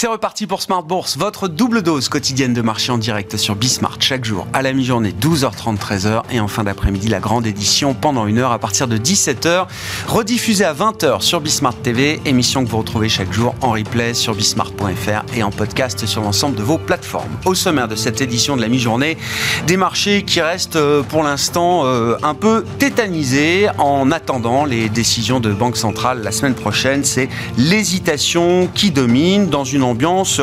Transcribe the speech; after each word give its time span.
C'est 0.00 0.06
reparti 0.06 0.46
pour 0.46 0.62
Smart 0.62 0.82
Bourse, 0.82 1.18
votre 1.18 1.46
double 1.46 1.82
dose 1.82 2.08
quotidienne 2.08 2.54
de 2.54 2.62
marché 2.62 2.90
en 2.90 2.96
direct 2.96 3.36
sur 3.36 3.54
Bismart 3.54 3.98
chaque 4.00 4.24
jour 4.24 4.46
à 4.54 4.62
la 4.62 4.72
mi-journée 4.72 5.12
12h30 5.12 5.76
13h 5.76 6.22
et 6.30 6.40
en 6.40 6.48
fin 6.48 6.64
d'après-midi 6.64 7.08
la 7.08 7.20
grande 7.20 7.46
édition 7.46 7.92
pendant 7.92 8.26
une 8.26 8.38
heure 8.38 8.52
à 8.52 8.58
partir 8.58 8.88
de 8.88 8.96
17h 8.96 9.66
rediffusée 10.06 10.64
à 10.64 10.72
20h 10.72 11.20
sur 11.20 11.42
Bismart 11.42 11.74
TV, 11.74 12.18
émission 12.24 12.64
que 12.64 12.70
vous 12.70 12.78
retrouvez 12.78 13.10
chaque 13.10 13.30
jour 13.30 13.54
en 13.60 13.72
replay 13.72 14.14
sur 14.14 14.34
bismart.fr 14.34 15.36
et 15.36 15.42
en 15.42 15.50
podcast 15.50 16.06
sur 16.06 16.22
l'ensemble 16.22 16.56
de 16.56 16.62
vos 16.62 16.78
plateformes. 16.78 17.36
Au 17.44 17.54
sommaire 17.54 17.86
de 17.86 17.94
cette 17.94 18.22
édition 18.22 18.56
de 18.56 18.62
la 18.62 18.68
mi-journée, 18.68 19.18
des 19.66 19.76
marchés 19.76 20.22
qui 20.22 20.40
restent 20.40 20.76
euh, 20.76 21.02
pour 21.02 21.22
l'instant 21.22 21.82
euh, 21.84 22.16
un 22.22 22.32
peu 22.32 22.64
tétanisés 22.78 23.68
en 23.76 24.10
attendant 24.10 24.64
les 24.64 24.88
décisions 24.88 25.40
de 25.40 25.52
Banque 25.52 25.76
centrale 25.76 26.22
la 26.22 26.32
semaine 26.32 26.54
prochaine, 26.54 27.04
c'est 27.04 27.28
l'hésitation 27.58 28.66
qui 28.74 28.92
domine 28.92 29.50
dans 29.50 29.64
une 29.64 29.89
ambiance 29.90 30.40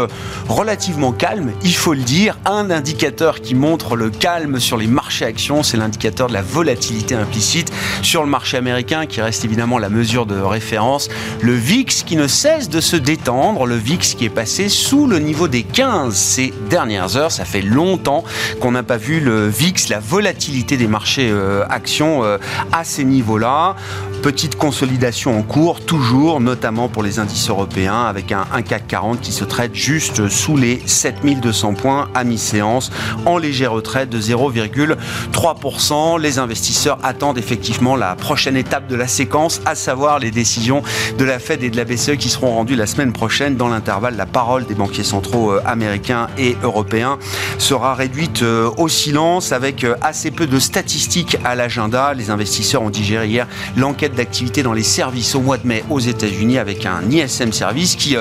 relativement 0.48 1.12
calme, 1.12 1.52
il 1.64 1.76
faut 1.76 1.94
le 1.94 2.02
dire. 2.02 2.38
Un 2.46 2.70
indicateur 2.70 3.42
qui 3.42 3.56
montre 3.56 3.96
le 3.96 4.10
calme 4.10 4.60
sur 4.60 4.78
les 4.78 4.88
marchés 4.88 5.26
actions, 5.26 5.64
c'est 5.64 5.78
l'indicateur 5.78 6.28
de 6.28 6.34
la 6.34 6.42
volatilité 6.42 7.16
implicite 7.16 7.72
sur 8.02 8.23
le 8.23 8.30
marché 8.30 8.58
américain, 8.58 9.06
qui 9.06 9.22
reste 9.22 9.46
évidemment 9.46 9.80
la 9.80 9.90
mesure 9.90 10.26
de 10.26 10.40
référence. 10.40 11.10
Le 11.42 11.54
VIX 11.54 12.04
qui 12.04 12.16
ne 12.16 12.28
cesse 12.28 12.70
de 12.70 12.82
se 12.82 12.96
détendre, 12.96 13.66
le 13.66 13.76
VIX 13.76 14.16
qui 14.16 14.26
est 14.26 14.30
passé 14.30 14.70
sous 14.70 15.08
le 15.08 15.20
niveau 15.20 15.48
des 15.48 15.64
15 15.64 16.14
ces 16.16 16.54
dernières 16.70 17.18
heures. 17.18 17.32
Ça 17.32 17.45
fait 17.45 17.62
longtemps 17.62 18.23
qu'on 18.59 18.72
n'a 18.72 18.84
pas 18.84 18.98
vu 18.98 19.20
le 19.20 19.48
VIX, 19.48 19.90
la 19.90 20.00
volatilité 20.00 20.78
des 20.78 20.88
marchés 20.88 21.30
euh, 21.32 21.66
actions 21.70 22.23
euh, 22.23 22.38
à 22.72 22.84
ces 22.84 23.04
niveaux-là. 23.04 23.76
Petite 24.22 24.58
consolidation 24.58 25.38
en 25.38 25.44
cours, 25.44 25.82
toujours, 25.82 26.42
notamment 26.42 26.90
pour 26.90 27.04
les 27.04 27.20
indices 27.20 27.50
européens, 27.50 28.04
avec 28.04 28.32
un, 28.32 28.46
CAC 28.62 28.88
40 28.88 29.22
qui 29.22 29.32
se 29.32 29.46
traite 29.46 29.76
juste 29.76 30.28
sous 30.28 30.58
les 30.58 30.82
7200 30.86 31.76
points 31.76 32.09
à 32.14 32.24
mi-séance, 32.24 32.92
en 33.26 33.38
léger 33.38 33.68
retrait 33.68 34.06
de 34.06 34.20
0,3%. 34.20 36.20
Les 36.20 36.40
investisseurs 36.40 36.98
attendent 37.04 37.38
effectivement 37.38 37.96
la 37.96 38.16
prochaine 38.16 38.58
étape 38.58 38.88
de 38.88 38.96
la 38.96 39.08
séquence, 39.08 39.62
à 39.66 39.76
savoir 39.76 40.20
les 40.20 40.31
décisions 40.31 40.81
de 41.18 41.24
la 41.24 41.40
Fed 41.40 41.64
et 41.64 41.70
de 41.70 41.78
la 41.78 41.86
BCE 41.86 42.18
qui 42.18 42.30
seront 42.30 42.56
rendues 42.56 42.76
la 42.76 42.88
semaine 42.88 43.14
prochaine. 43.14 43.56
Dans 43.56 43.70
l'intervalle, 43.70 44.18
la 44.18 44.26
parole 44.26 44.66
des 44.66 44.76
banquiers 44.76 45.04
centraux 45.04 45.52
euh, 45.52 45.62
américains 45.66 46.28
et 46.38 46.58
européens 46.64 47.18
sera 47.58 47.96
réduite 47.96 48.42
euh, 48.42 48.70
au 48.78 48.88
silence 48.88 49.52
avec 49.52 49.84
euh, 49.84 49.96
assez 50.02 50.31
peu 50.31 50.48
de 50.48 50.59
statistiques 50.59 51.38
à 51.44 51.56
l'agenda. 51.56 52.14
Les 52.14 52.30
investisseurs 52.30 52.81
ont 52.81 52.90
digéré 52.90 53.28
hier 53.28 53.48
l'enquête 53.76 54.06
d'activité 54.16 54.63
dans 54.63 54.73
les 54.73 54.83
services 54.83 55.36
au 55.36 55.41
mois 55.41 55.58
de 55.58 55.67
mai 55.67 55.83
aux 55.89 56.00
États-Unis 56.00 56.58
avec 56.58 56.86
un 56.86 57.02
ISM 57.09 57.52
Service 57.52 57.95
qui 57.95 58.16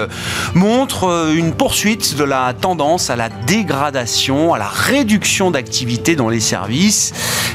montre 0.55 1.33
une 1.35 1.53
poursuite 1.53 2.17
de 2.17 2.25
la 2.25 2.55
tendance 2.55 3.11
à 3.11 3.17
la 3.17 3.29
dégradation, 3.29 4.55
à 4.55 4.59
la 4.59 4.69
réduction 4.69 5.51
d'activité 5.51 6.17
dans 6.17 6.29
les 6.29 6.41
services. 6.41 7.13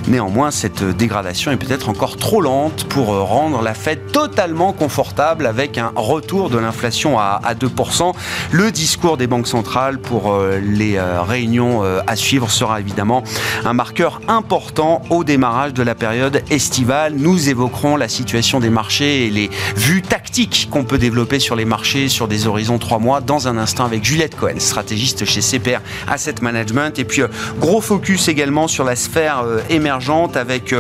Néanmoins, 0.07 0.51
cette 0.51 0.83
dégradation 0.83 1.51
est 1.51 1.57
peut-être 1.57 1.89
encore 1.89 2.17
trop 2.17 2.41
lente 2.41 2.85
pour 2.85 3.07
rendre 3.07 3.61
la 3.61 3.73
fête 3.73 4.11
totalement 4.11 4.73
confortable 4.73 5.45
avec 5.45 5.77
un 5.77 5.91
retour 5.95 6.49
de 6.49 6.57
l'inflation 6.57 7.19
à, 7.19 7.39
2%. 7.59 8.13
Le 8.51 8.71
discours 8.71 9.17
des 9.17 9.27
banques 9.27 9.47
centrales 9.47 9.99
pour 9.99 10.31
euh, 10.31 10.59
les 10.59 10.97
euh, 10.97 11.21
réunions 11.21 11.83
euh, 11.83 11.99
à 12.07 12.15
suivre 12.15 12.49
sera 12.49 12.79
évidemment 12.79 13.23
un 13.65 13.73
marqueur 13.73 14.21
important 14.27 15.01
au 15.09 15.23
démarrage 15.23 15.73
de 15.73 15.83
la 15.83 15.95
période 15.95 16.43
estivale. 16.49 17.13
Nous 17.15 17.49
évoquerons 17.49 17.95
la 17.95 18.07
situation 18.07 18.20
des 18.59 18.69
marchés 18.69 19.27
et 19.27 19.29
les 19.29 19.49
vues 19.75 20.01
tactiques 20.01 20.67
qu'on 20.71 20.83
peut 20.83 20.97
développer 20.97 21.39
sur 21.39 21.55
les 21.55 21.65
marchés 21.65 22.07
sur 22.07 22.27
des 22.27 22.47
horizons 22.47 22.77
3 22.77 22.99
mois 22.99 23.21
dans 23.21 23.47
un 23.47 23.57
instant 23.57 23.85
avec 23.85 24.03
Juliette 24.03 24.35
Cohen, 24.35 24.59
stratégiste 24.59 25.25
chez 25.25 25.41
CPR 25.41 25.79
Asset 26.07 26.35
Management. 26.41 26.99
Et 26.99 27.03
puis, 27.03 27.21
gros 27.59 27.81
focus 27.81 28.27
également 28.27 28.67
sur 28.67 28.83
la 28.83 28.95
sphère 28.95 29.43
émergente 29.69 30.37
avec 30.37 30.73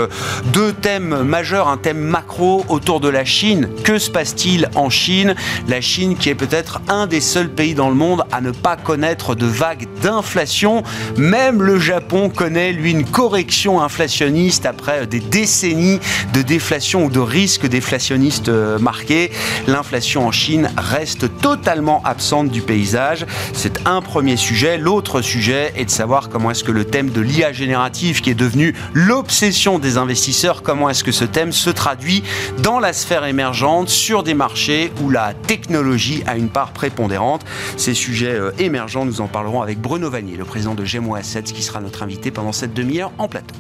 deux 0.53 0.73
thèmes 0.73 1.23
majeurs, 1.23 1.67
un 1.67 1.77
thème 1.77 1.99
macro 1.99 2.65
autour 2.69 2.99
de 2.99 3.09
la 3.09 3.25
Chine. 3.25 3.69
Que 3.83 3.97
se 3.97 4.09
passe-t-il 4.09 4.69
en 4.75 4.89
Chine? 4.89 5.35
La 5.67 5.81
Chine 5.81 6.15
qui 6.15 6.29
est 6.29 6.35
peut-être 6.35 6.81
un 6.87 7.07
des 7.07 7.21
seuls 7.21 7.49
pays 7.49 7.75
dans 7.75 7.89
le 7.89 7.95
monde 7.95 8.23
à 8.31 8.41
ne 8.41 8.51
pas 8.51 8.75
connaître 8.75 9.35
de 9.35 9.45
vague 9.45 9.87
d'inflation. 10.01 10.83
Même 11.17 11.61
le 11.61 11.79
Japon 11.79 12.29
connaît, 12.29 12.71
lui, 12.71 12.91
une 12.91 13.05
correction 13.05 13.81
inflationniste 13.81 14.65
après 14.65 15.07
des 15.07 15.19
décennies 15.19 15.99
de 16.33 16.41
déflation 16.41 17.05
ou 17.05 17.09
de 17.09 17.19
risque 17.31 17.65
déflationniste 17.65 18.49
euh, 18.49 18.77
marqué. 18.77 19.31
L'inflation 19.67 20.27
en 20.27 20.31
Chine 20.31 20.69
reste 20.77 21.37
totalement 21.39 22.01
absente 22.03 22.49
du 22.49 22.61
paysage. 22.61 23.25
C'est 23.53 23.87
un 23.87 24.01
premier 24.01 24.35
sujet. 24.35 24.77
L'autre 24.77 25.21
sujet 25.21 25.71
est 25.77 25.85
de 25.85 25.89
savoir 25.89 26.27
comment 26.27 26.51
est-ce 26.51 26.65
que 26.65 26.73
le 26.73 26.83
thème 26.83 27.09
de 27.09 27.21
l'IA 27.21 27.53
générative, 27.53 28.21
qui 28.21 28.29
est 28.29 28.35
devenu 28.35 28.75
l'obsession 28.93 29.79
des 29.79 29.97
investisseurs, 29.97 30.61
comment 30.61 30.89
est-ce 30.89 31.05
que 31.05 31.13
ce 31.13 31.23
thème 31.23 31.53
se 31.53 31.69
traduit 31.69 32.23
dans 32.59 32.79
la 32.79 32.91
sphère 32.91 33.23
émergente 33.23 33.87
sur 33.87 34.23
des 34.23 34.33
marchés 34.33 34.91
où 35.01 35.09
la 35.09 35.33
technologie 35.33 36.23
a 36.27 36.35
une 36.35 36.49
part 36.49 36.73
prépondérante. 36.73 37.45
Ces 37.77 37.93
sujets 37.93 38.35
euh, 38.35 38.51
émergents, 38.59 39.05
nous 39.05 39.21
en 39.21 39.27
parlerons 39.27 39.61
avec 39.61 39.79
Bruno 39.79 40.09
Vanier, 40.09 40.35
le 40.35 40.45
président 40.45 40.75
de 40.75 40.83
Gemo 40.83 41.15
Assets, 41.15 41.43
qui 41.43 41.63
sera 41.63 41.79
notre 41.79 42.03
invité 42.03 42.29
pendant 42.29 42.51
cette 42.51 42.73
demi-heure 42.73 43.13
en 43.17 43.29
plateau. 43.29 43.55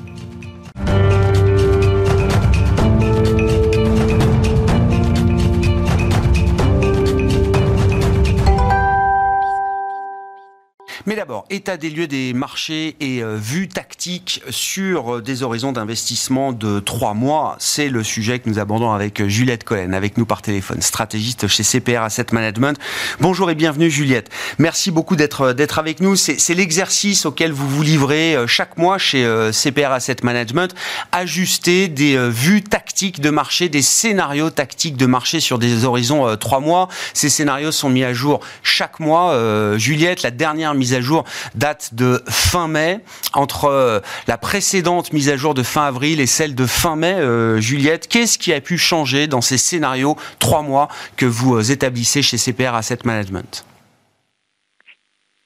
Mais 11.07 11.15
d'abord, 11.15 11.45
état 11.49 11.77
des 11.77 11.89
lieux 11.89 12.05
des 12.05 12.33
marchés 12.33 12.95
et 12.99 13.23
euh, 13.23 13.35
vue 13.35 13.67
tactique 13.67 14.43
sur 14.51 15.15
euh, 15.15 15.21
des 15.21 15.41
horizons 15.41 15.71
d'investissement 15.71 16.51
de 16.51 16.79
trois 16.79 17.15
mois, 17.15 17.55
c'est 17.57 17.89
le 17.89 18.03
sujet 18.03 18.37
que 18.37 18.47
nous 18.47 18.59
abordons 18.59 18.91
avec 18.91 19.19
euh, 19.19 19.27
Juliette 19.27 19.63
Cohen, 19.63 19.93
avec 19.93 20.17
nous 20.17 20.27
par 20.27 20.43
téléphone, 20.43 20.79
stratégiste 20.81 21.47
chez 21.47 21.63
CPR 21.63 22.03
Asset 22.03 22.27
Management. 22.33 22.77
Bonjour 23.19 23.49
et 23.49 23.55
bienvenue 23.55 23.89
Juliette. 23.89 24.29
Merci 24.59 24.91
beaucoup 24.91 25.15
d'être 25.15 25.53
d'être 25.53 25.79
avec 25.79 26.01
nous. 26.01 26.15
C'est 26.15 26.53
l'exercice 26.53 27.25
auquel 27.25 27.51
vous 27.51 27.67
vous 27.67 27.81
livrez 27.81 28.35
chaque 28.47 28.77
mois 28.77 28.97
chez 28.99 29.27
CPR 29.51 29.91
Asset 29.91 30.17
Management, 30.23 30.75
ajuster 31.11 31.87
des 31.87 32.17
vues 32.29 32.61
tactiques 32.61 33.21
de 33.21 33.29
marché, 33.29 33.69
des 33.69 33.81
scénarios 33.81 34.49
tactiques 34.51 34.97
de 34.97 35.05
marché 35.05 35.39
sur 35.39 35.57
des 35.57 35.85
horizons 35.85 36.35
trois 36.37 36.59
mois. 36.59 36.89
Ces 37.13 37.29
scénarios 37.29 37.71
sont 37.71 37.89
mis 37.89 38.03
à 38.03 38.13
jour 38.13 38.41
chaque 38.63 38.99
mois. 38.99 39.77
Juliette, 39.77 40.21
la 40.21 40.31
dernière 40.31 40.73
mise 40.73 40.90
à 40.93 41.01
jour 41.01 41.23
date 41.55 41.93
de 41.93 42.23
fin 42.27 42.67
mai. 42.67 42.99
Entre 43.33 43.65
euh, 43.65 43.99
la 44.27 44.37
précédente 44.37 45.13
mise 45.13 45.29
à 45.29 45.37
jour 45.37 45.53
de 45.53 45.63
fin 45.63 45.83
avril 45.83 46.19
et 46.19 46.27
celle 46.27 46.55
de 46.55 46.65
fin 46.65 46.95
mai, 46.95 47.13
euh, 47.13 47.59
Juliette, 47.59 48.07
qu'est-ce 48.07 48.37
qui 48.37 48.53
a 48.53 48.61
pu 48.61 48.77
changer 48.77 49.27
dans 49.27 49.41
ces 49.41 49.57
scénarios 49.57 50.17
trois 50.39 50.61
mois 50.61 50.87
que 51.15 51.25
vous 51.25 51.55
euh, 51.55 51.71
établissez 51.71 52.21
chez 52.21 52.37
CPR 52.37 52.75
Asset 52.75 52.99
Management? 53.03 53.65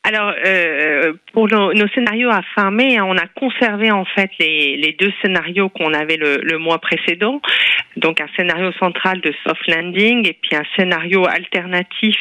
Alors, 0.07 0.33
euh, 0.45 1.13
pour 1.33 1.47
nos, 1.47 1.87
scénarios 1.87 2.29
à 2.29 2.43
fin 2.53 2.69
mai, 2.69 2.95
hein, 2.95 3.05
on 3.07 3.17
a 3.17 3.25
conservé 3.25 3.89
en 3.89 4.05
fait 4.05 4.29
les, 4.39 4.95
deux 4.99 5.11
scénarios 5.19 5.69
qu'on 5.69 5.95
avait 5.95 6.17
le, 6.17 6.57
mois 6.59 6.77
précédent. 6.77 7.41
Donc, 7.97 8.21
un 8.21 8.27
scénario 8.37 8.71
central 8.73 9.19
de 9.21 9.33
soft 9.43 9.67
landing 9.67 10.27
et 10.27 10.33
puis 10.33 10.55
un 10.55 10.63
scénario 10.75 11.25
alternatif 11.27 12.17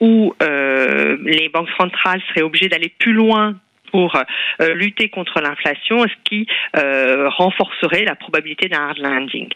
où 0.00 0.34
euh, 0.42 1.16
les 1.22 1.48
banques 1.48 1.70
centrales 1.78 2.20
seraient 2.28 2.42
obligées 2.42 2.68
d'aller 2.68 2.92
plus 2.98 3.12
loin 3.12 3.54
pour 3.92 4.16
euh, 4.16 4.74
lutter 4.74 5.10
contre 5.10 5.40
l'inflation, 5.40 6.02
ce 6.02 6.14
qui 6.24 6.46
euh, 6.76 7.28
renforcerait 7.28 8.04
la 8.04 8.16
probabilité 8.16 8.68
d'un 8.68 8.88
hard 8.88 8.98
landing. 8.98 9.48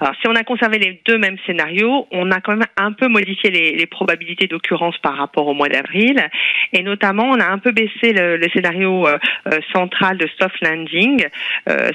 Alors, 0.00 0.14
si 0.20 0.26
on 0.26 0.34
a 0.34 0.42
conservé 0.42 0.78
les 0.78 1.00
deux 1.06 1.18
mêmes 1.18 1.36
scénarios, 1.46 2.08
on 2.10 2.30
a 2.30 2.40
quand 2.40 2.56
même 2.56 2.66
un 2.76 2.92
peu 2.92 3.08
modifié 3.08 3.50
les, 3.50 3.72
les 3.72 3.86
probabilités 3.86 4.46
d'occurrence 4.46 4.96
par 4.98 5.16
rapport 5.16 5.46
au 5.46 5.54
mois 5.54 5.68
d'avril, 5.68 6.26
et 6.72 6.82
notamment 6.82 7.24
on 7.24 7.38
a 7.38 7.46
un 7.46 7.58
peu 7.58 7.72
baissé 7.72 8.12
le, 8.12 8.36
le 8.36 8.48
scénario 8.54 9.06
euh, 9.06 9.18
central 9.72 10.16
de 10.16 10.28
soft 10.40 10.56
landing. 10.62 11.26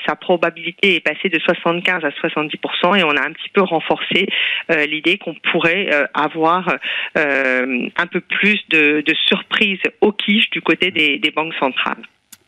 sa 0.06 0.16
probabilité 0.16 0.96
est 0.96 1.00
passée 1.00 1.30
de 1.30 1.40
75 1.40 2.06
à 2.06 2.10
70% 2.10 3.00
et 3.00 3.04
on 3.04 3.10
a 3.10 3.26
un 3.28 3.32
petit 3.32 3.50
peu 3.50 3.62
renforcé 3.62 4.28
l'idée 4.70 5.18
qu'on 5.18 5.34
pourrait 5.52 5.90
avoir 6.14 6.78
un 7.16 8.08
peu 8.12 8.20
plus 8.22 8.60
de, 8.70 9.02
de 9.02 9.16
surprises 9.26 9.80
au 10.02 10.12
quiche 10.12 10.50
du 10.52 10.62
côté 10.62 10.92
des, 10.92 11.18
des 11.18 11.32
banques 11.32 11.54
centrales. 11.60 11.87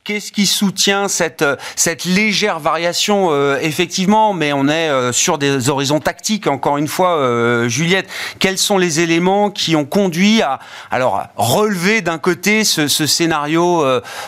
Qu'est-ce 0.09 0.31
qui 0.31 0.47
soutient 0.47 1.07
cette, 1.07 1.45
cette 1.75 2.03
légère 2.03 2.59
variation 2.59 3.27
euh, 3.29 3.59
Effectivement, 3.61 4.33
mais 4.33 4.53
on 4.53 4.67
est 4.67 4.89
euh, 4.89 5.11
sur 5.11 5.37
des 5.37 5.69
horizons 5.69 5.99
tactiques, 5.99 6.47
encore 6.47 6.79
une 6.79 6.87
fois, 6.87 7.17
euh, 7.17 7.69
Juliette. 7.69 8.09
Quels 8.39 8.57
sont 8.57 8.79
les 8.79 9.01
éléments 9.01 9.51
qui 9.51 9.75
ont 9.75 9.85
conduit 9.85 10.41
à 10.41 10.57
alors, 10.89 11.27
relever 11.35 12.01
d'un 12.01 12.17
côté 12.17 12.63
ce, 12.63 12.87
scénario 12.87 13.83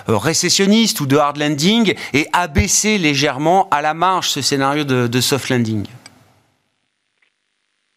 récessionniste 0.07 1.01
ou 1.01 1.07
de 1.07 1.17
hard 1.17 1.37
landing 1.37 1.95
et 2.13 2.27
abaisser 2.31 2.99
légèrement 2.99 3.67
à 3.71 3.81
la 3.81 3.95
marge 3.95 4.29
ce 4.29 4.43
scénario 4.43 4.83
de 4.83 5.21
soft 5.21 5.49
landing? 5.49 5.87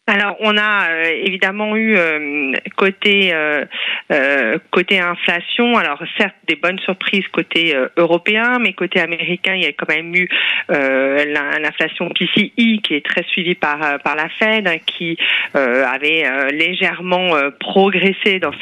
Alors, 0.06 0.36
on 0.40 0.58
a 0.58 0.90
euh, 0.90 1.04
évidemment 1.22 1.76
eu 1.76 1.96
euh, 1.96 2.52
côté 2.76 3.32
euh, 3.32 3.64
côté 4.70 5.00
inflation, 5.00 5.78
alors 5.78 6.02
certes 6.18 6.36
des 6.46 6.56
bonnes 6.56 6.78
surprises 6.80 7.26
côté 7.28 7.74
européen, 7.96 8.58
mais 8.60 8.74
côté 8.74 9.00
américain, 9.00 9.54
il 9.54 9.62
y 9.62 9.66
a 9.66 9.72
quand 9.72 9.88
même 9.88 10.14
eu 10.14 10.28
l'inflation 10.68 12.10
PCI 12.10 12.82
qui 12.82 12.94
est 12.94 13.04
très 13.04 13.22
suivie 13.24 13.54
par 13.54 13.98
par 14.00 14.14
la 14.14 14.28
Fed, 14.28 14.68
qui 14.84 15.16
avait 15.54 16.52
légèrement 16.52 17.30
progressé 17.58 18.40
dans 18.40 18.52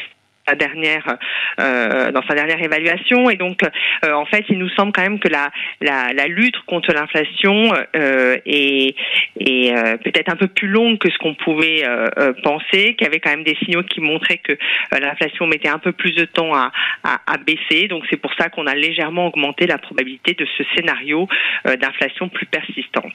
dernière 0.59 1.19
euh, 1.61 2.11
dans 2.11 2.23
sa 2.27 2.35
dernière 2.35 2.61
évaluation 2.61 3.31
et 3.31 3.37
donc 3.37 3.61
euh, 4.05 4.13
en 4.13 4.27
fait 4.27 4.45
il 4.49 4.59
nous 4.59 4.69
semble 4.71 4.93
quand 4.93 5.03
même 5.03 5.21
que 5.21 5.29
la 5.29 5.51
la, 5.81 6.13
la 6.13 6.27
lutte 6.27 6.59
contre 6.67 6.93
l'inflation 6.93 7.73
euh, 7.97 8.37
est, 8.45 8.97
est 9.39 9.73
euh, 9.73 9.97
peut-être 9.99 10.31
un 10.33 10.37
peu 10.37 10.49
plus 10.49 10.69
longue 10.69 10.99
que 10.99 11.11
ce 11.11 11.19
qu'on 11.19 11.35
pouvait 11.35 11.85
euh, 11.87 12.33
penser 12.43 12.95
qu'il 12.95 13.03
y 13.03 13.07
avait 13.07 13.21
quand 13.21 13.31
même 13.31 13.45
des 13.45 13.57
signaux 13.65 13.85
qui 13.85 14.01
montraient 14.01 14.39
que 14.39 14.57
l'inflation 14.93 15.47
mettait 15.47 15.69
un 15.69 15.79
peu 15.79 15.93
plus 15.93 16.15
de 16.15 16.25
temps 16.25 16.55
à, 16.55 16.73
à, 17.05 17.21
à 17.27 17.39
baisser 17.39 17.87
donc 17.89 18.05
c'est 18.11 18.17
pour 18.17 18.35
ça 18.35 18.49
qu'on 18.49 18.67
a 18.67 18.75
légèrement 18.75 19.29
augmenté 19.29 19.67
la 19.67 19.79
probabilité 19.79 20.35
de 20.35 20.47
ce 20.59 20.65
scénario 20.75 21.29
d'inflation 21.65 22.29
plus 22.29 22.47
persistante. 22.47 23.15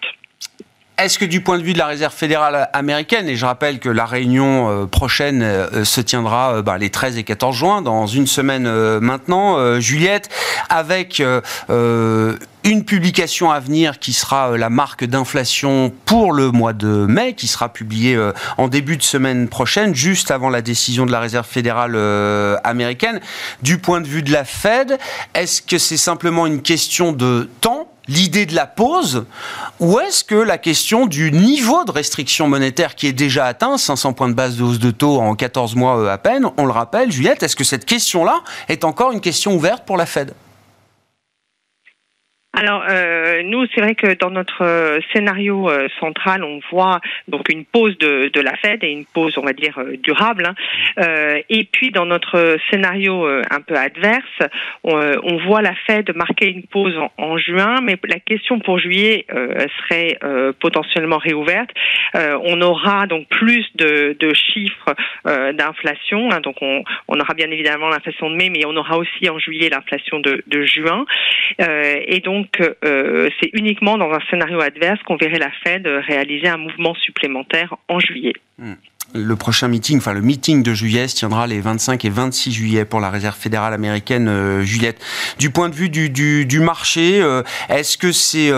Est-ce 0.99 1.19
que 1.19 1.25
du 1.25 1.41
point 1.41 1.59
de 1.59 1.63
vue 1.63 1.73
de 1.73 1.77
la 1.77 1.85
réserve 1.85 2.11
fédérale 2.11 2.69
américaine, 2.73 3.29
et 3.29 3.35
je 3.35 3.45
rappelle 3.45 3.77
que 3.77 3.87
la 3.87 4.07
réunion 4.07 4.67
euh, 4.67 4.85
prochaine 4.87 5.43
euh, 5.43 5.85
se 5.85 6.01
tiendra 6.01 6.55
euh, 6.55 6.61
bah, 6.63 6.79
les 6.79 6.89
13 6.89 7.19
et 7.19 7.23
14 7.23 7.55
juin, 7.55 7.81
dans 7.83 8.07
une 8.07 8.25
semaine 8.25 8.67
maintenant, 8.99 9.79
Juliette, 9.79 10.29
avec 10.69 11.21
une 11.69 12.83
publication 12.85 13.51
à 13.51 13.59
venir 13.59 13.99
qui 13.99 14.11
sera 14.11 14.57
la 14.57 14.69
marque 14.69 15.03
d'inflation 15.05 15.93
pour 16.05 16.31
le 16.31 16.51
mois 16.51 16.73
de 16.73 16.87
mai, 16.87 17.33
qui 17.33 17.47
sera 17.47 17.69
publiée 17.69 18.19
en 18.57 18.67
début 18.67 18.97
de 18.97 19.03
semaine 19.03 19.47
prochaine, 19.47 19.93
juste 19.93 20.31
avant 20.31 20.49
la 20.49 20.61
décision 20.61 21.05
de 21.05 21.11
la 21.11 21.19
Réserve 21.19 21.47
fédérale 21.47 21.95
américaine. 22.63 23.19
Du 23.61 23.77
point 23.77 24.01
de 24.01 24.07
vue 24.07 24.23
de 24.23 24.31
la 24.31 24.45
Fed, 24.45 24.97
est-ce 25.35 25.61
que 25.61 25.77
c'est 25.77 25.97
simplement 25.97 26.47
une 26.47 26.61
question 26.61 27.11
de 27.11 27.49
temps 27.61 27.86
l'idée 28.07 28.45
de 28.45 28.55
la 28.55 28.65
pause 28.65 29.25
ou 29.79 29.99
est-ce 29.99 30.23
que 30.23 30.35
la 30.35 30.57
question 30.57 31.05
du 31.05 31.31
niveau 31.31 31.83
de 31.85 31.91
restriction 31.91 32.47
monétaire 32.47 32.95
qui 32.95 33.07
est 33.07 33.13
déjà 33.13 33.45
atteint, 33.45 33.77
500 33.77 34.13
points 34.13 34.29
de 34.29 34.33
base 34.33 34.57
de 34.57 34.63
hausse 34.63 34.79
de 34.79 34.91
taux 34.91 35.19
en 35.19 35.35
14 35.35 35.75
mois 35.75 35.97
euh, 35.97 36.11
à 36.11 36.17
peine, 36.17 36.45
on 36.57 36.65
le 36.65 36.71
rappelle, 36.71 37.11
Juliette, 37.11 37.43
est-ce 37.43 37.55
que 37.55 37.63
cette 37.63 37.85
question-là 37.85 38.41
est 38.69 38.83
encore 38.83 39.11
une 39.11 39.21
question 39.21 39.55
ouverte 39.55 39.85
pour 39.85 39.97
la 39.97 40.05
Fed? 40.05 40.33
Alors 42.57 42.83
euh, 42.89 43.43
nous, 43.43 43.67
c'est 43.67 43.81
vrai 43.81 43.93
que 43.93 44.15
dans 44.15 44.31
notre 44.31 44.63
euh, 44.63 44.99
scénario 45.13 45.69
euh, 45.69 45.87
central, 45.99 46.43
on 46.43 46.59
voit 46.71 47.01
donc 47.27 47.49
une 47.49 47.65
pause 47.65 47.95
de, 47.99 48.31
de, 48.33 48.41
la 48.41 48.55
Fed 48.57 48.83
et 48.83 48.89
une 48.89 49.05
pause, 49.05 49.37
on 49.37 49.43
va 49.43 49.53
dire 49.53 49.79
durable. 50.01 50.45
Hein. 50.47 50.55
et 51.49 51.65
puis 51.65 51.91
dans 51.91 52.05
notre 52.05 52.57
scénario 52.69 53.27
un 53.27 53.61
peu 53.61 53.75
adverse, 53.75 54.23
on, 54.83 55.37
voit 55.45 55.61
la 55.61 55.75
Fed 55.85 56.15
marquer 56.15 56.47
une 56.47 56.63
pause 56.63 56.95
en, 57.17 57.37
juin, 57.37 57.81
mais 57.81 57.95
la 58.05 58.19
question 58.19 58.59
pour 58.59 58.79
juillet 58.79 59.25
serait 59.29 60.17
potentiellement 60.59 61.17
réouverte. 61.17 61.69
on 62.15 62.61
aura 62.61 63.05
donc 63.07 63.27
plus 63.27 63.65
de, 63.75 64.15
de 64.19 64.33
chiffres 64.33 64.95
d'inflation, 65.25 66.31
hein. 66.31 66.39
donc 66.41 66.55
on, 66.61 66.83
on, 67.07 67.19
aura 67.19 67.33
bien 67.33 67.51
évidemment 67.51 67.89
l'inflation 67.89 68.29
de 68.29 68.35
mai, 68.35 68.49
mais 68.49 68.65
on 68.65 68.75
aura 68.75 68.97
aussi 68.97 69.29
en 69.29 69.37
juillet 69.37 69.69
l'inflation 69.69 70.19
de, 70.19 70.43
de 70.47 70.63
juin. 70.63 71.05
et 71.59 72.19
donc 72.23 72.46
donc, 72.47 72.75
euh, 72.83 73.29
c'est 73.39 73.49
uniquement 73.53 73.97
dans 73.97 74.11
un 74.11 74.19
scénario 74.29 74.61
adverse 74.61 75.01
qu'on 75.03 75.15
verrait 75.15 75.39
la 75.39 75.51
Fed 75.63 75.87
réaliser 75.87 76.47
un 76.47 76.57
mouvement 76.57 76.93
supplémentaire 76.95 77.75
en 77.87 77.99
juillet. 77.99 78.33
Hmm. 78.57 78.73
Le 79.13 79.37
prochain 79.37 79.69
meeting, 79.69 79.99
enfin 79.99 80.11
le 80.11 80.21
meeting 80.21 80.63
de 80.63 80.73
juillet, 80.73 81.07
se 81.07 81.15
tiendra 81.15 81.47
les 81.47 81.61
25 81.61 82.03
et 82.03 82.09
26 82.09 82.51
juillet 82.51 82.83
pour 82.83 82.99
la 82.99 83.09
Réserve 83.09 83.37
fédérale 83.37 83.73
américaine, 83.73 84.27
euh, 84.27 84.63
Juliette. 84.63 84.99
Du 85.39 85.49
point 85.49 85.69
de 85.69 85.75
vue 85.75 85.89
du, 85.89 86.59
marché, 86.59 87.21
euh, 87.21 87.41
est-ce 87.69 87.97
que 87.97 88.11
c'est 88.11 88.51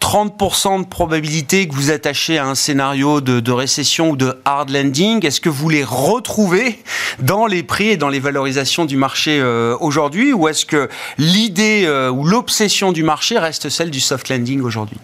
30% 0.00 0.80
de 0.80 0.86
probabilité 0.86 1.68
que 1.68 1.74
vous 1.74 1.90
attachez 1.90 2.38
à 2.38 2.46
un 2.46 2.54
scénario 2.54 3.20
de, 3.20 3.40
de 3.40 3.52
récession 3.52 4.10
ou 4.10 4.16
de 4.16 4.34
hard 4.46 4.70
landing? 4.70 5.24
Est-ce 5.26 5.42
que 5.42 5.50
vous 5.50 5.68
les 5.68 5.84
retrouvez 5.84 6.82
dans 7.18 7.46
les 7.46 7.62
prix 7.62 7.88
et 7.88 7.96
dans 7.98 8.08
les 8.08 8.20
valorisations 8.20 8.86
du 8.86 8.96
marché 8.96 9.42
aujourd'hui? 9.80 10.32
Ou 10.32 10.48
est-ce 10.48 10.64
que 10.64 10.88
l'idée 11.18 11.86
ou 12.10 12.24
l'obsession 12.24 12.92
du 12.92 13.02
marché 13.02 13.38
reste 13.38 13.68
celle 13.68 13.90
du 13.90 14.00
soft 14.00 14.30
landing 14.30 14.62
aujourd'hui? 14.62 14.98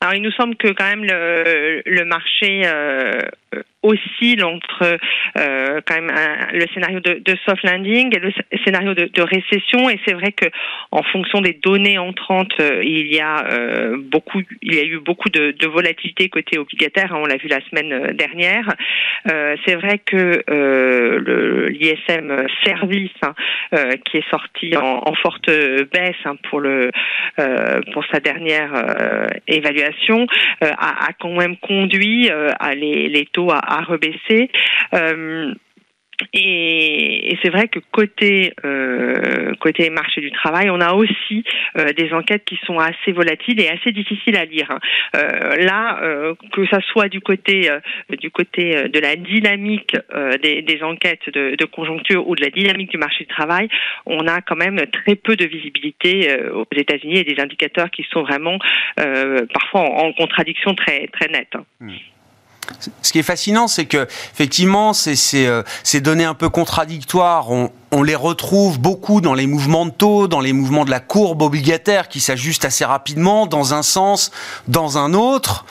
Alors 0.00 0.14
il 0.14 0.22
nous 0.22 0.32
semble 0.32 0.56
que 0.56 0.68
quand 0.68 0.84
même 0.84 1.04
le, 1.04 1.82
le 1.84 2.04
marché 2.04 2.62
euh, 2.66 3.20
oscille 3.82 4.42
entre 4.42 4.98
euh, 5.38 5.80
quand 5.86 5.94
même 5.94 6.12
le 6.52 6.66
scénario 6.74 7.00
de, 7.00 7.36
soft 7.46 7.62
landing 7.62 8.14
et 8.16 8.18
le 8.18 8.32
scénario 8.64 8.94
de, 8.94 9.22
récession. 9.22 9.88
Et 9.88 10.00
c'est 10.06 10.14
vrai 10.14 10.32
que 10.32 10.46
en 10.90 11.02
fonction 11.02 11.40
des 11.40 11.52
données 11.52 11.98
entrantes 11.98 12.54
euh, 12.60 12.82
il 12.82 13.12
y 13.12 13.20
a 13.20 13.44
euh, 13.50 13.96
beaucoup 13.98 14.40
il 14.62 14.74
y 14.74 14.78
a 14.78 14.84
eu 14.84 14.98
beaucoup 14.98 15.28
de, 15.28 15.54
volatilité 15.66 16.28
côté 16.28 16.58
obligataire 16.58 17.12
hein, 17.12 17.20
on 17.22 17.26
l'a 17.26 17.36
vu 17.36 17.48
la 17.48 17.60
semaine 17.68 17.92
euh, 17.92 18.12
dernière. 18.12 18.74
C'est 19.66 19.74
vrai 19.74 19.98
que 19.98 20.42
l'ISM 21.68 22.46
service 22.64 23.10
hein, 23.22 23.34
qui 24.04 24.18
est 24.18 24.30
sorti 24.30 24.76
en, 24.76 25.02
en 25.04 25.14
forte 25.14 25.50
baisse 25.92 26.16
hein, 26.24 26.36
pour 26.48 26.60
le 26.60 26.90
pour 27.92 28.04
sa 28.10 28.20
dernière 28.20 28.72
évaluation 29.46 30.26
a, 30.60 31.06
a, 31.06 31.12
quand 31.20 31.34
même 31.34 31.56
conduit 31.56 32.30
à 32.30 32.74
les, 32.74 33.08
les 33.08 33.26
taux 33.26 33.50
à 33.50 33.67
à 33.68 33.82
rebaisser. 33.82 34.50
Euh, 34.94 35.54
et, 36.32 37.38
c'est 37.42 37.50
vrai 37.50 37.68
que 37.68 37.78
côté 37.92 38.52
euh, 38.64 39.52
côté 39.60 39.88
marché 39.88 40.20
du 40.20 40.32
travail, 40.32 40.68
on 40.68 40.80
a 40.80 40.92
aussi 40.94 41.44
euh, 41.76 41.92
des 41.92 42.12
enquêtes 42.12 42.44
qui 42.44 42.58
sont 42.66 42.78
assez 42.78 43.12
volatiles 43.12 43.60
et 43.60 43.68
assez 43.68 43.92
difficiles 43.92 44.36
à 44.36 44.44
lire. 44.44 44.68
Là, 45.12 46.00
que 46.52 46.66
ça 46.66 46.80
soit 46.80 47.08
du 47.08 47.20
côté 47.20 47.70
du 48.20 48.30
côté 48.30 48.88
de 48.88 48.98
la 48.98 49.14
dynamique 49.14 49.96
des, 50.42 50.78
enquêtes 50.82 51.30
de, 51.32 51.64
conjoncture 51.66 52.26
ou 52.28 52.34
de 52.34 52.42
la 52.42 52.50
dynamique 52.50 52.90
du 52.90 52.98
marché 52.98 53.24
du 53.24 53.30
travail, 53.30 53.68
on 54.06 54.26
a 54.26 54.40
quand 54.40 54.56
même 54.56 54.78
très 54.92 55.14
peu 55.14 55.36
de 55.36 55.44
visibilité 55.44 56.36
aux 56.52 56.66
États-Unis 56.74 57.18
et 57.18 57.24
des 57.24 57.40
indicateurs 57.40 57.90
qui 57.90 58.04
sont 58.10 58.22
vraiment 58.22 58.58
parfois 58.96 59.82
en, 59.82 60.12
contradiction 60.12 60.74
très 60.74 61.06
très 61.08 61.28
nette. 61.28 61.54
Hmm. 61.80 61.90
Ce 63.02 63.12
qui 63.12 63.18
est 63.18 63.24
fascinant, 63.24 63.68
c'est 63.68 63.86
que 63.86 64.06
effectivement, 64.32 64.92
ces, 64.92 65.16
euh, 65.46 65.62
ces, 65.82 66.00
données 66.00 66.24
un 66.24 66.34
peu 66.34 66.48
contradictoires, 66.48 67.50
on, 67.50 68.02
les 68.02 68.14
retrouve 68.14 68.78
beaucoup 68.78 69.20
dans 69.20 69.34
les 69.34 69.46
mouvements 69.46 69.86
de 69.86 69.90
taux, 69.90 70.28
dans 70.28 70.40
les 70.40 70.52
mouvements 70.52 70.84
de 70.84 70.90
la 70.90 71.00
courbe 71.00 71.42
obligataire 71.42 72.08
qui 72.08 72.20
s'ajuste 72.20 72.64
assez 72.64 72.84
rapidement 72.84 73.46
dans 73.46 73.74
un 73.74 73.82
sens, 73.82 74.30
dans 74.68 74.98
un 74.98 75.14
autre. 75.14 75.64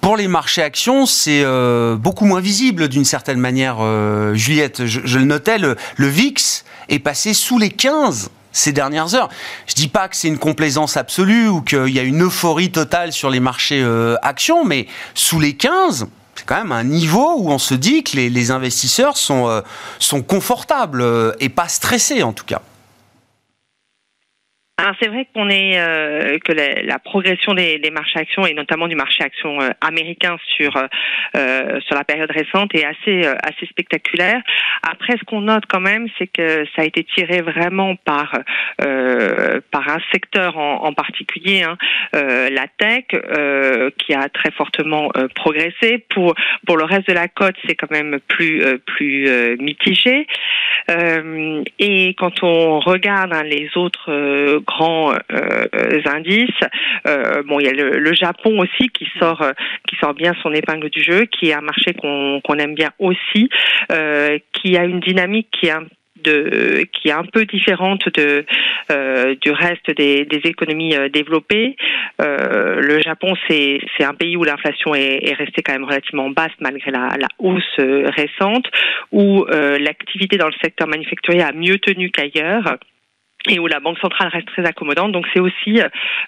Pour 0.00 0.16
les 0.16 0.28
marchés 0.28 0.62
actions, 0.62 1.06
c'est 1.06 1.42
euh, 1.42 1.96
beaucoup 1.96 2.24
moins 2.24 2.40
visible 2.40 2.88
d'une 2.88 3.04
certaine 3.04 3.38
manière. 3.38 3.78
Euh, 3.80 4.34
Juliette, 4.34 4.86
je, 4.86 5.18
le 5.18 5.24
notais, 5.24 5.58
le, 5.58 5.76
VIX 5.98 6.64
est 6.88 6.98
passé 6.98 7.34
sous 7.34 7.58
les 7.58 7.70
15 7.70 8.30
ces 8.52 8.72
dernières 8.72 9.14
heures. 9.14 9.28
Je 9.66 9.74
dis 9.74 9.88
pas 9.88 10.08
que 10.08 10.16
c'est 10.16 10.28
une 10.28 10.38
complaisance 10.38 10.96
absolue 10.96 11.48
ou 11.48 11.60
qu'il 11.60 11.88
y 11.88 11.98
a 11.98 12.02
une 12.02 12.24
euphorie 12.24 12.70
totale 12.70 13.12
sur 13.12 13.30
les 13.30 13.40
marchés 13.40 13.86
actions, 14.22 14.64
mais 14.64 14.86
sous 15.14 15.38
les 15.38 15.54
15, 15.54 16.08
c'est 16.08 16.17
quand 16.48 16.56
même 16.56 16.72
un 16.72 16.84
niveau 16.84 17.34
où 17.36 17.50
on 17.50 17.58
se 17.58 17.74
dit 17.74 18.02
que 18.02 18.16
les, 18.16 18.50
investisseurs 18.50 19.18
sont, 19.18 19.48
euh, 19.48 19.60
confortables 20.26 21.02
euh, 21.02 21.32
et 21.40 21.50
pas 21.50 21.68
stressés 21.68 22.22
en 22.22 22.32
tout 22.32 22.46
cas. 22.46 22.62
Alors 24.80 24.94
c'est 25.02 25.08
vrai 25.08 25.26
qu'on 25.34 25.50
est 25.50 25.76
euh, 25.76 26.38
que 26.38 26.52
la, 26.52 26.82
la 26.82 27.00
progression 27.00 27.52
des, 27.52 27.80
des, 27.80 27.90
marchés 27.90 28.20
actions 28.20 28.46
et 28.46 28.54
notamment 28.54 28.86
du 28.86 28.94
marché 28.94 29.24
action 29.24 29.60
euh, 29.60 29.70
américain 29.80 30.36
sur 30.56 30.76
euh, 30.76 31.80
sur 31.80 31.96
la 31.96 32.04
période 32.04 32.30
récente 32.30 32.72
est 32.76 32.84
assez 32.84 33.26
euh, 33.26 33.34
assez 33.42 33.66
spectaculaire. 33.66 34.40
Après, 34.88 35.14
ce 35.18 35.24
qu'on 35.24 35.40
note 35.40 35.64
quand 35.68 35.80
même, 35.80 36.06
c'est 36.16 36.28
que 36.28 36.64
ça 36.76 36.82
a 36.82 36.84
été 36.84 37.02
tiré 37.02 37.42
vraiment 37.42 37.96
par 37.96 38.38
euh, 38.84 39.60
par 39.72 39.88
un 39.88 39.98
secteur 40.12 40.56
en, 40.56 40.84
en 40.84 40.92
particulier, 40.92 41.64
hein, 41.64 41.76
la 42.12 42.66
tech, 42.78 43.06
qui 43.98 44.14
a 44.14 44.28
très 44.28 44.52
fortement 44.52 45.10
progressé. 45.34 46.06
Pour 46.10 46.36
pour 46.66 46.76
le 46.76 46.84
reste 46.84 47.08
de 47.08 47.14
la 47.14 47.26
cote, 47.26 47.56
c'est 47.66 47.74
quand 47.74 47.90
même 47.90 48.20
plus 48.28 48.62
plus 48.86 49.56
mitigé. 49.58 50.26
et 51.80 52.14
quand 52.16 52.44
on 52.44 52.78
regarde 52.78 53.34
hein, 53.34 53.42
les 53.42 53.70
autres 53.74 54.62
grands 54.68 55.12
euh, 55.12 56.00
indices. 56.04 56.50
Euh, 57.06 57.42
bon, 57.44 57.58
il 57.60 57.66
y 57.66 57.68
a 57.68 57.72
le, 57.72 58.12
Japon 58.14 58.58
aussi 58.58 58.88
qui 58.90 59.06
sort 59.18 59.42
euh, 59.42 59.52
qui 59.88 59.96
sort 59.96 60.14
bien 60.14 60.34
son 60.42 60.52
épingle 60.52 60.90
du 60.90 61.02
jeu, 61.02 61.24
qui 61.26 61.48
est 61.48 61.54
un 61.54 61.60
marché 61.60 61.94
qu'on 61.94 62.58
aime 62.58 62.74
bien 62.74 62.90
aussi, 62.98 63.48
qui 64.52 64.76
a 64.76 64.84
une 64.84 65.00
dynamique 65.00 65.48
qui 65.52 65.66
est 65.66 65.72
un 65.72 65.84
de, 66.24 66.84
qui 66.92 67.08
est 67.08 67.12
un 67.12 67.24
peu 67.24 67.44
différente 67.44 68.02
de, 68.16 68.44
du 69.40 69.52
reste 69.52 69.88
des, 69.96 70.24
des 70.24 70.40
économies 70.50 70.96
développées. 71.12 71.76
le 72.18 73.00
Japon, 73.00 73.34
c'est 73.48 73.78
un 74.00 74.14
pays 74.14 74.36
où 74.36 74.42
l'inflation 74.42 74.96
est, 74.96 75.20
est, 75.22 75.34
restée 75.34 75.62
quand 75.62 75.74
même 75.74 75.84
relativement 75.84 76.28
basse 76.30 76.56
malgré 76.58 76.90
la, 76.90 77.10
la 77.20 77.28
hausse 77.38 77.78
récente, 77.78 78.66
où 79.12 79.46
l'activité 79.46 80.38
dans 80.38 80.48
le 80.48 80.58
secteur 80.60 80.88
manufacturier 80.88 81.42
a 81.42 81.52
mieux 81.52 81.78
tenu 81.78 82.10
qu'ailleurs 82.10 82.78
et 83.46 83.58
où 83.58 83.66
la 83.66 83.80
Banque 83.80 83.98
centrale 83.98 84.28
reste 84.28 84.48
très 84.48 84.64
accommodante. 84.64 85.12
Donc 85.12 85.26
c'est 85.32 85.40
aussi 85.40 85.80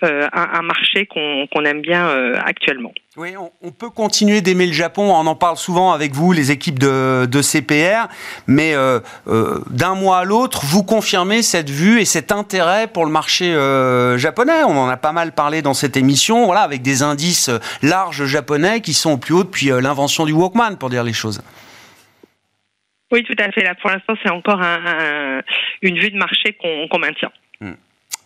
euh, 0.05 0.29
un, 0.33 0.63
marché 0.63 1.07
qu'on 1.07 1.65
aime 1.65 1.81
bien 1.81 2.09
euh, 2.09 2.39
actuellement. 2.45 2.93
Oui, 3.17 3.35
on, 3.37 3.71
peut 3.73 3.91
continuer 3.91 4.41
d'aimer 4.41 4.67
le 4.67 4.73
Japon. 4.73 5.13
On 5.13 5.27
en 5.27 5.35
parle 5.35 5.57
souvent 5.57 5.93
avec 5.93 6.15
vous, 6.15 6.33
les 6.33 6.53
équipes 6.53 6.79
de, 6.79 7.43
CPR. 7.43 8.09
Mais 8.47 8.75
euh, 8.75 9.01
d'un 9.71 9.95
mois 9.95 10.19
à 10.19 10.25
l'autre, 10.25 10.61
vous 10.65 10.85
confirmez 10.85 11.43
cette 11.43 11.69
vue 11.69 12.01
et 12.01 12.05
cet 12.05 12.31
intérêt 12.31 12.87
pour 12.87 13.05
le 13.05 13.11
marché 13.11 13.53
japonais. 14.17 14.63
On 14.65 14.79
en 14.79 14.89
a 14.89 14.97
pas 14.97 15.13
mal 15.13 15.33
parlé 15.33 15.63
dans 15.63 15.75
cette 15.75 15.97
émission, 15.97 16.47
voilà, 16.47 16.61
avec 16.61 16.83
des 16.83 17.03
indices 17.03 17.51
larges 17.83 18.25
japonais 18.27 18.81
qui 18.81 18.95
sont 18.95 19.13
au 19.13 19.19
plus 19.19 19.35
haut 19.35 19.45
depuis 19.45 19.67
l'invention 19.67 20.25
du 20.25 20.33
Walkman, 20.33 20.77
pour 20.77 20.91
dire 20.91 21.03
les 21.03 21.13
choses. 21.13 21.43
Oui, 23.11 23.25
tout 23.25 23.35
à 23.39 23.51
fait. 23.51 23.63
Là, 23.63 23.75
pour 23.75 23.91
l'instant, 23.91 24.15
c'est 24.23 24.31
encore 24.31 24.63
une 25.83 25.99
vue 25.99 26.11
de 26.11 26.17
marché 26.19 26.57
qu'on 26.61 26.99
maintient. 26.99 27.33
Hmm. 27.61 27.75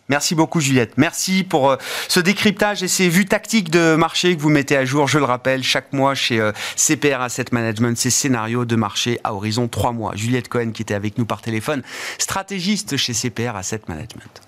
Merci 0.09 0.35
beaucoup 0.35 0.61
Juliette. 0.61 0.99
Merci 0.99 1.45
pour 1.45 1.71
euh, 1.71 1.77
ce 2.09 2.21
décryptage 2.21 2.83
et 2.83 2.89
ces 2.89 3.09
vues 3.09 3.25
tactiques 3.25 3.71
de 3.71 3.95
marché 3.95 4.37
que 4.37 4.41
vous 4.41 4.51
mettez 4.51 4.77
à 4.77 4.85
jour. 4.85 5.09
Je 5.09 5.19
le 5.19 5.25
rappelle, 5.25 5.63
chaque 5.63 5.93
mois 5.93 6.15
chez 6.15 6.41
euh, 6.41 6.53
CPR 6.77 7.23
Asset 7.23 7.47
Management, 7.53 7.97
ces 7.97 8.11
scénarios 8.11 8.67
de 8.67 8.77
marché 8.77 9.19
à 9.25 9.35
horizon 9.35 9.67
trois 9.69 9.93
mois. 9.93 10.13
Juliette 10.15 10.49
Cohen 10.49 10.73
qui 10.73 10.83
était 10.83 10.95
avec 10.95 11.17
nous 11.17 11.25
par 11.25 11.41
téléphone, 11.41 11.83
stratégiste 12.19 12.97
chez 12.99 13.15
CPR 13.15 13.57
Asset 13.57 13.81
Management. 13.89 14.43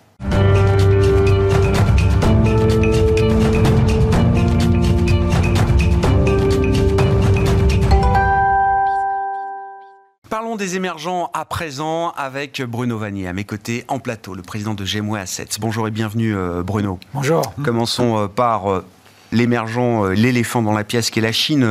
Parlons 10.37 10.57
des 10.57 10.77
émergents 10.77 11.31
à 11.33 11.47
présent 11.47 12.11
avec 12.11 12.61
Bruno 12.61 12.99
Vanier 12.99 13.27
à 13.27 13.33
mes 13.33 13.45
côtés 13.45 13.87
en 13.89 13.99
plateau, 13.99 14.35
le 14.35 14.43
président 14.43 14.75
de 14.75 14.85
Gemway 14.85 15.19
Assets. 15.19 15.59
Bonjour 15.61 15.89
et 15.89 15.91
bienvenue 15.91 16.37
euh, 16.37 16.63
Bruno. 16.63 16.99
Bonjour. 17.15 17.55
Commençons 17.65 18.19
euh, 18.19 18.27
par 18.27 18.71
euh, 18.71 18.85
l'émergent, 19.33 20.05
l'éléphant 20.09 20.61
dans 20.61 20.75
la 20.75 20.85
pièce 20.85 21.09
qui 21.09 21.21
est 21.21 21.23
la 21.23 21.33
Chine, 21.33 21.67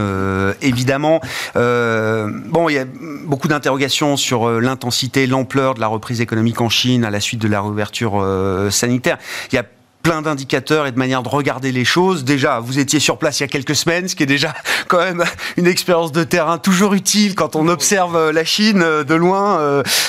évidemment. 0.64 1.22
bon, 1.54 2.68
il 2.68 2.74
y 2.74 2.80
a 2.80 2.86
beaucoup 3.26 3.48
d'interrogations 3.48 4.18
sur 4.18 4.50
l'intensité, 4.60 5.28
l'ampleur 5.28 5.76
de 5.76 5.80
la 5.80 5.88
reprise 5.88 6.20
économique 6.20 6.60
en 6.60 6.70
Chine 6.70 7.06
à 7.06 7.12
la 7.12 7.20
suite 7.20 7.42
de 7.42 7.48
la 7.48 7.62
réouverture 7.62 8.26
sanitaire. 8.72 9.20
Il 9.52 9.56
y 9.56 9.60
a 9.60 9.66
plein 10.06 10.22
d'indicateurs 10.22 10.86
et 10.86 10.92
de 10.92 11.00
manières 11.00 11.24
de 11.24 11.30
regarder 11.30 11.72
les 11.72 11.84
choses. 11.84 12.24
Déjà, 12.24 12.60
vous 12.60 12.78
étiez 12.78 13.00
sur 13.00 13.18
place 13.18 13.40
il 13.40 13.44
y 13.44 13.46
a 13.46 13.48
quelques 13.48 13.76
semaines, 13.76 14.08
ce 14.08 14.16
qui 14.16 14.22
est 14.22 14.28
déjà 14.28 14.54
quand 14.88 15.00
même 15.00 15.24
une 15.58 15.66
expérience 15.66 16.12
de 16.12 16.24
terrain 16.24 16.60
toujours 16.60 16.94
utile 16.94 17.34
quand 17.34 17.56
on 17.56 17.68
observe 17.68 18.16
euh, 18.16 18.32
la 18.32 18.46
Chine 18.46 18.84
euh, 18.84 19.04
de 19.04 19.16
loin. 19.16 19.58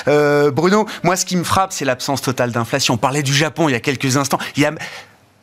Euh, 0.06 0.50
Bruno, 0.50 0.86
moi, 1.02 1.16
ce 1.16 1.24
qui 1.24 1.34
me 1.34 1.44
frappe, 1.44 1.72
c'est 1.72 1.86
l'absence 1.86 2.20
totale 2.20 2.52
d'inflation. 2.52 2.92
On 2.94 2.98
parlait 2.98 3.22
du 3.22 3.32
Japon 3.32 3.70
il 3.70 3.72
y 3.72 3.74
a 3.74 3.80
quelques 3.80 4.18
instants. 4.18 4.38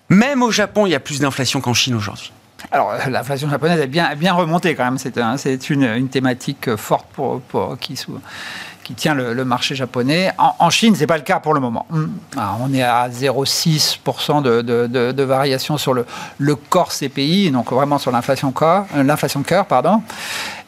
Même 0.09 0.43
au 0.43 0.51
Japon, 0.51 0.85
il 0.85 0.91
y 0.91 0.95
a 0.95 0.99
plus 0.99 1.19
d'inflation 1.19 1.59
qu'en 1.59 1.73
Chine 1.73 1.95
aujourd'hui. 1.95 2.31
Alors, 2.71 2.93
l'inflation 3.09 3.49
japonaise 3.49 3.79
est 3.79 3.87
bien, 3.87 4.13
bien 4.15 4.33
remontée 4.33 4.75
quand 4.75 4.83
même. 4.83 4.99
C'est 4.99 5.69
une, 5.71 5.83
une, 5.83 6.09
thématique 6.09 6.75
forte 6.75 7.07
pour, 7.11 7.41
pour 7.41 7.75
qui 7.79 7.97
qui 8.83 8.93
tient 8.93 9.13
le, 9.13 9.45
marché 9.45 9.75
japonais. 9.75 10.31
En, 10.37 10.69
Chine, 10.69 10.95
c'est 10.95 11.07
pas 11.07 11.17
le 11.17 11.23
cas 11.23 11.39
pour 11.39 11.53
le 11.53 11.59
moment. 11.59 11.85
Hmm. 11.89 12.07
Ah, 12.37 12.55
on 12.61 12.73
est 12.73 12.83
à 12.83 13.07
0,6% 13.09 14.41
de, 14.41 15.23
variation 15.23 15.77
sur 15.77 15.93
le, 15.93 16.05
le 16.37 16.55
corps 16.55 16.91
CPI, 16.91 17.51
donc 17.51 17.71
vraiment 17.71 17.97
sur 17.97 18.11
l'inflation 18.11 18.51
cœur, 18.51 18.85
euh. 18.95 19.03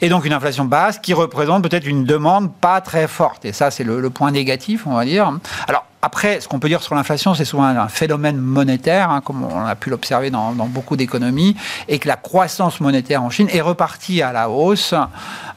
Et 0.02 0.10
donc 0.10 0.26
une 0.26 0.34
inflation 0.34 0.66
basse 0.66 1.00
qui 1.00 1.14
représente 1.14 1.64
peut-être 1.64 1.86
une 1.86 2.06
demande 2.06 2.54
pas 2.54 2.82
très 2.82 3.08
forte. 3.08 3.46
Et 3.46 3.54
ça, 3.54 3.72
c'est 3.72 3.84
le, 3.84 4.10
point 4.10 4.32
négatif, 4.32 4.86
on 4.86 4.94
va 4.94 5.06
dire. 5.06 5.32
Alors, 5.68 5.86
après, 6.02 6.40
ce 6.40 6.48
qu'on 6.48 6.60
peut 6.60 6.68
dire 6.68 6.84
sur 6.84 6.94
l'inflation, 6.94 7.34
c'est 7.34 7.46
souvent 7.46 7.64
un 7.64 7.88
phénomène 7.88 8.38
monétaire, 8.38 9.10
hein, 9.10 9.22
comme 9.22 9.44
on 9.44 9.66
a 9.66 9.76
pu 9.76 9.90
l'observer 9.90 10.30
dans, 10.30 10.54
beaucoup 10.54 10.96
d'économies, 10.96 11.56
et 11.88 11.98
que 11.98 12.08
la 12.08 12.16
croissance 12.16 12.80
monétaire 12.80 13.24
en 13.24 13.32
Chine 13.32 13.48
est 13.52 13.62
repartie 13.62 14.22
à 14.22 14.32
la 14.32 14.50
hausse. 14.50 14.94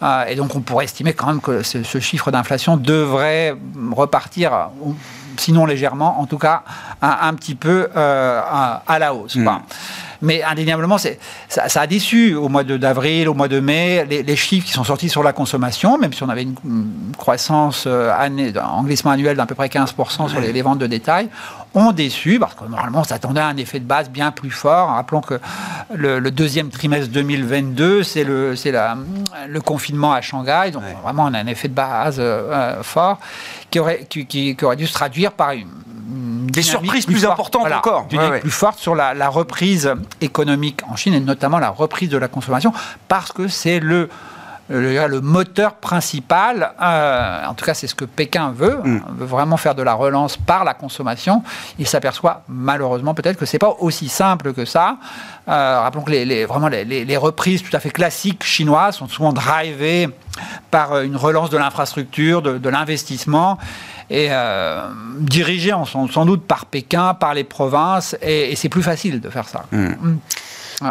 Euh, 0.02 0.24
et 0.24 0.36
donc, 0.36 0.54
on 0.54 0.60
pourrait 0.60 0.86
estimer 0.86 1.12
quand 1.12 1.26
même 1.26 1.42
que 1.42 1.62
ce, 1.62 2.00
chiffre 2.00 2.30
d'inflation 2.30 2.78
devrait 2.78 3.54
repartir, 3.90 4.70
sinon 5.40 5.66
légèrement, 5.66 6.20
en 6.20 6.26
tout 6.26 6.38
cas 6.38 6.62
un, 7.02 7.34
petit 7.34 7.54
peu 7.54 7.88
euh, 7.96 8.40
à, 8.86 8.98
la 8.98 9.14
hausse. 9.14 9.36
Mmh. 9.36 9.48
Mais 10.20 10.42
indéniablement, 10.42 10.98
ça, 10.98 11.10
ça, 11.48 11.80
a 11.80 11.86
déçu 11.86 12.34
au 12.34 12.48
mois 12.48 12.64
d'avril, 12.64 13.28
au 13.28 13.34
mois 13.34 13.46
de 13.46 13.60
mai, 13.60 14.04
les, 14.04 14.36
chiffres 14.36 14.66
qui 14.66 14.72
sont 14.72 14.82
sortis 14.82 15.08
sur 15.08 15.22
la 15.22 15.32
consommation, 15.32 15.96
même 15.96 16.12
si 16.12 16.22
on 16.24 16.28
avait 16.28 16.42
une, 16.42 16.56
croissance 17.16 17.84
euh, 17.86 18.10
année, 18.18 18.52
en 18.58 18.82
glissement 18.82 19.12
annuel 19.12 19.36
d'à 19.36 19.46
peu 19.46 19.54
près 19.54 19.68
15% 19.68 20.28
sur 20.28 20.40
les, 20.40 20.62
ventes 20.62 20.78
de 20.78 20.88
détail, 20.88 21.28
ont 21.78 21.92
déçu, 21.92 22.38
parce 22.38 22.54
que 22.54 22.64
normalement, 22.64 23.00
on 23.00 23.04
s'attendait 23.04 23.40
à 23.40 23.46
un 23.46 23.56
effet 23.56 23.78
de 23.80 23.84
base 23.84 24.10
bien 24.10 24.30
plus 24.30 24.50
fort. 24.50 24.88
Rappelons 24.88 25.20
que 25.20 25.40
le, 25.94 26.20
deuxième 26.30 26.70
trimestre 26.70 27.10
2022, 27.10 28.02
c'est 28.02 28.24
le, 28.24 28.54
le 29.48 29.60
confinement 29.60 30.12
à 30.12 30.20
Shanghai, 30.20 30.70
donc 30.72 30.82
vraiment, 31.02 31.24
on 31.24 31.34
a 31.34 31.38
un 31.38 31.46
effet 31.46 31.68
de 31.68 31.74
base 31.74 32.16
euh, 32.18 32.50
euh, 32.52 32.82
fort 32.82 33.18
qui 33.70 33.78
aurait, 33.78 34.06
qui, 34.08 34.26
qui 34.26 34.56
aurait 34.62 34.76
dû 34.76 34.86
se 34.86 34.92
traduire 34.92 35.32
par 35.32 35.52
une 35.52 35.68
des 36.50 36.62
surprises 36.62 37.06
plus, 37.06 37.24
importantes 37.24 37.70
encore. 37.70 38.06
Une 38.10 38.40
plus 38.40 38.50
forte 38.50 38.78
sur 38.78 38.94
la, 38.94 39.28
reprise 39.28 39.92
économique 40.20 40.80
en 40.88 40.96
Chine 40.96 41.14
et 41.14 41.20
notamment 41.20 41.58
la 41.58 41.70
reprise 41.70 42.08
de 42.08 42.18
la 42.18 42.28
consommation 42.28 42.72
parce 43.08 43.32
que 43.32 43.48
c'est 43.48 43.80
le 43.80 44.08
le, 44.68 45.20
moteur 45.20 45.74
principal, 45.74 46.72
euh, 46.80 47.46
en 47.46 47.54
tout 47.54 47.64
cas 47.64 47.74
c'est 47.74 47.86
ce 47.86 47.94
que 47.94 48.04
Pékin 48.04 48.52
veut, 48.54 48.80
mm. 48.82 49.02
veut 49.18 49.26
vraiment 49.26 49.56
faire 49.56 49.74
de 49.74 49.82
la 49.82 49.94
relance 49.94 50.36
par 50.36 50.64
la 50.64 50.74
consommation. 50.74 51.42
Il 51.78 51.86
s'aperçoit 51.86 52.42
malheureusement 52.48 53.14
peut-être 53.14 53.38
que 53.38 53.46
c'est 53.46 53.58
pas 53.58 53.76
aussi 53.80 54.08
simple 54.08 54.52
que 54.52 54.64
ça. 54.64 54.98
Euh, 55.48 55.80
rappelons 55.80 56.02
que 56.02 56.10
les, 56.10 56.44
vraiment 56.44 56.68
les, 56.68 57.16
reprises 57.16 57.62
tout 57.62 57.74
à 57.74 57.80
fait 57.80 57.90
classiques 57.90 58.44
chinoises 58.44 58.96
sont 58.96 59.08
souvent 59.08 59.32
drivées 59.32 60.08
par 60.70 61.00
une 61.00 61.16
relance 61.16 61.50
de 61.50 61.58
l'infrastructure, 61.58 62.42
de 62.42 62.68
l'investissement 62.68 63.58
et 64.10 64.28
euh, 64.30 64.88
dirigé 65.20 65.72
sans, 65.86 66.24
doute 66.24 66.46
par 66.46 66.66
Pékin, 66.66 67.14
par 67.14 67.34
les 67.34 67.44
provinces, 67.44 68.16
et, 68.22 68.54
c'est 68.56 68.68
plus 68.68 68.82
facile 68.82 69.20
de 69.20 69.28
faire 69.28 69.48
ça. 69.48 69.64
Hmm. 69.70 69.88
Hmm. 69.88 70.16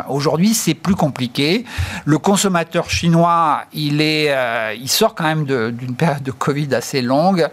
Aujourd'hui, 0.10 0.54
c'est 0.54 0.74
plus 0.74 0.96
compliqué. 0.96 1.64
Le 2.04 2.18
consommateur 2.18 2.90
chinois, 2.90 3.62
il, 3.74 4.02
est, 4.02 4.32
euh, 4.32 4.76
il 4.78 4.90
sort 4.90 5.16
quand 5.16 5.24
même 5.24 5.46
d'une 5.46 5.96
période 5.96 6.24
de 6.24 6.32
Covid 6.32 6.76
assez 6.76 7.02
longue. 7.02 7.48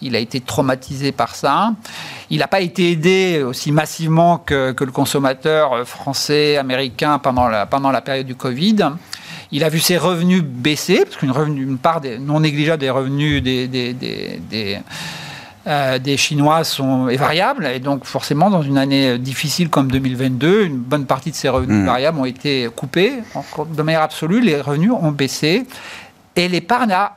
Il 0.00 0.14
a 0.14 0.20
été 0.20 0.40
traumatisé 0.40 1.10
par 1.10 1.34
ça. 1.34 1.72
Il 2.30 2.38
n'a 2.38 2.46
pas 2.46 2.60
été 2.60 2.92
aidé 2.92 3.42
aussi 3.42 3.72
massivement 3.72 4.38
que, 4.38 4.70
que, 4.70 4.84
le 4.84 4.92
consommateur 4.92 5.86
français, 5.86 6.56
américain 6.58 7.18
pendant 7.18 7.48
la, 7.48 7.66
pendant 7.66 7.90
la 7.90 8.00
période 8.00 8.26
du 8.26 8.36
Covid. 8.36 8.90
Il 9.50 9.64
a 9.64 9.68
vu 9.68 9.80
ses 9.80 9.98
revenus 9.98 10.44
baisser, 10.44 11.04
parce 11.04 11.16
qu'une 11.16 11.34
une 11.58 11.78
part 11.78 12.00
non 12.20 12.38
négligeable 12.38 12.78
des 12.78 12.90
revenus 12.90 13.42
des, 13.42 13.66
des, 13.66 13.92
des, 13.92 14.78
euh, 15.70 15.98
des 16.00 16.16
Chinois 16.16 16.64
sont, 16.64 17.08
est 17.08 17.16
variable. 17.16 17.64
Et 17.66 17.78
donc, 17.78 18.04
forcément, 18.04 18.50
dans 18.50 18.62
une 18.62 18.76
année 18.76 19.18
difficile 19.18 19.70
comme 19.70 19.88
2022, 19.90 20.64
une 20.64 20.78
bonne 20.78 21.06
partie 21.06 21.30
de 21.30 21.36
ces 21.36 21.48
revenus 21.48 21.82
mmh. 21.82 21.86
variables 21.86 22.18
ont 22.18 22.24
été 22.24 22.68
coupés. 22.74 23.12
De 23.72 23.82
manière 23.82 24.02
absolue, 24.02 24.40
les 24.40 24.60
revenus 24.60 24.90
ont 24.90 25.12
baissé. 25.12 25.66
Et 26.34 26.48
l'épargne 26.48 26.90
a 26.90 27.16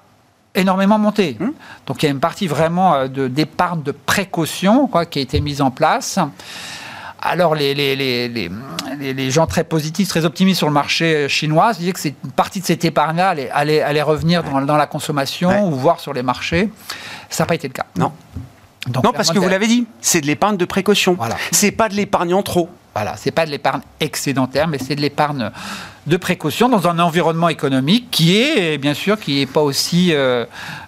énormément 0.54 1.00
monté. 1.00 1.36
Mmh. 1.40 1.50
Donc, 1.88 2.04
il 2.04 2.06
y 2.06 2.10
a 2.10 2.12
une 2.12 2.20
partie 2.20 2.46
vraiment 2.46 2.94
euh, 2.94 3.08
d'épargne 3.08 3.82
de, 3.82 3.92
de 3.92 3.98
précaution 4.06 4.86
quoi, 4.86 5.08
qui 5.08 5.18
a 5.18 5.22
été 5.24 5.42
mise 5.42 5.62
en 5.62 5.72
place. 5.72 6.20
Alors, 7.26 7.56
les, 7.56 7.74
les, 7.74 7.96
les, 7.96 8.50
les, 9.00 9.32
gens 9.32 9.48
très 9.48 9.64
positifs, 9.64 10.10
très 10.10 10.26
optimistes 10.26 10.58
sur 10.58 10.68
le 10.68 10.74
marché 10.74 11.30
chinois 11.30 11.72
disaient 11.74 11.94
que 11.94 12.00
c'est 12.00 12.16
une 12.24 12.32
partie 12.32 12.60
de 12.60 12.66
cette 12.66 12.84
épargne-là 12.84 13.30
allait, 13.30 13.82
allait, 13.82 14.02
revenir 14.02 14.44
dans, 14.44 14.62
dans, 14.62 14.76
la 14.76 14.88
consommation 14.88 15.68
ou 15.68 15.72
voir 15.72 16.02
sur 16.02 16.12
les 16.12 16.22
marchés. 16.22 16.70
Ça 17.30 17.44
n'a 17.44 17.48
pas 17.48 17.56
été 17.56 17.70
le 17.70 17.74
cas. 17.74 17.86
Non. 17.98 18.12
non, 18.94 19.14
parce 19.14 19.32
que 19.32 19.40
vous 19.40 19.48
l'avez 19.48 19.68
dit, 19.68 19.88
c'est 20.02 20.20
de 20.20 20.28
l'épargne 20.28 20.58
de 20.58 20.66
précaution. 20.66 21.14
Voilà. 21.14 21.38
C'est 21.52 21.72
pas 21.72 21.88
de 21.88 21.94
l'épargne 21.94 22.34
en 22.34 22.44
trop. 22.44 22.70
Voilà, 22.94 23.16
c'est 23.16 23.32
pas 23.32 23.46
de 23.46 23.52
l'épargne 23.52 23.82
excédentaire, 24.02 24.68
mais 24.68 24.78
c'est 24.78 24.96
de 24.96 25.02
l'épargne 25.02 25.50
de 26.06 26.18
précaution 26.18 26.68
dans 26.68 26.88
un 26.88 27.00
environnement 27.00 27.48
économique 27.48 28.08
qui 28.12 28.38
est, 28.38 28.78
bien 28.78 28.94
sûr, 28.94 29.18
qui 29.18 29.40
n'est 29.40 29.46
pas 29.46 29.62
aussi 29.62 30.14
euh, 30.14 30.46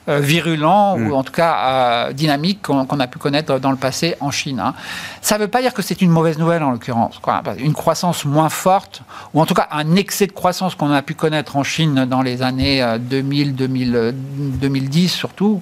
euh, 0.10 0.20
virulent 0.20 0.96
ou 0.96 1.10
mm. 1.10 1.14
en 1.14 1.24
tout 1.24 1.32
cas 1.32 1.56
euh, 1.58 2.14
dynamique 2.14 2.62
qu'on 2.62 3.00
a 3.00 3.08
pu 3.08 3.18
connaître 3.18 3.60
dans 3.60 3.72
le 3.72 3.78
passé 3.78 4.16
en 4.20 4.30
Chine. 4.30 4.60
Hein. 4.60 4.74
Ça 5.22 5.38
ne 5.38 5.44
veut 5.44 5.48
pas 5.48 5.62
dire 5.62 5.74
que 5.74 5.82
c'est 5.82 6.02
une 6.02 6.10
mauvaise 6.10 6.38
nouvelle 6.38 6.64
en 6.64 6.72
l'occurrence. 6.72 7.22
Une 7.60 7.74
croissance 7.74 8.26
moins 8.26 8.50
forte, 8.50 9.04
ou 9.34 9.42
en 9.42 9.46
tout 9.46 9.54
cas 9.54 9.70
un 9.72 9.96
excès 9.96 10.28
de 10.28 10.34
croissance 10.34 10.76
qu'on 10.76 10.92
a 10.92 11.02
pu 11.02 11.14
connaître 11.14 11.56
en 11.56 11.64
Chine 11.64 12.06
dans 12.06 12.22
les 12.22 12.42
années 12.42 12.86
2000, 13.00 13.56
2010 13.56 15.10
surtout, 15.10 15.62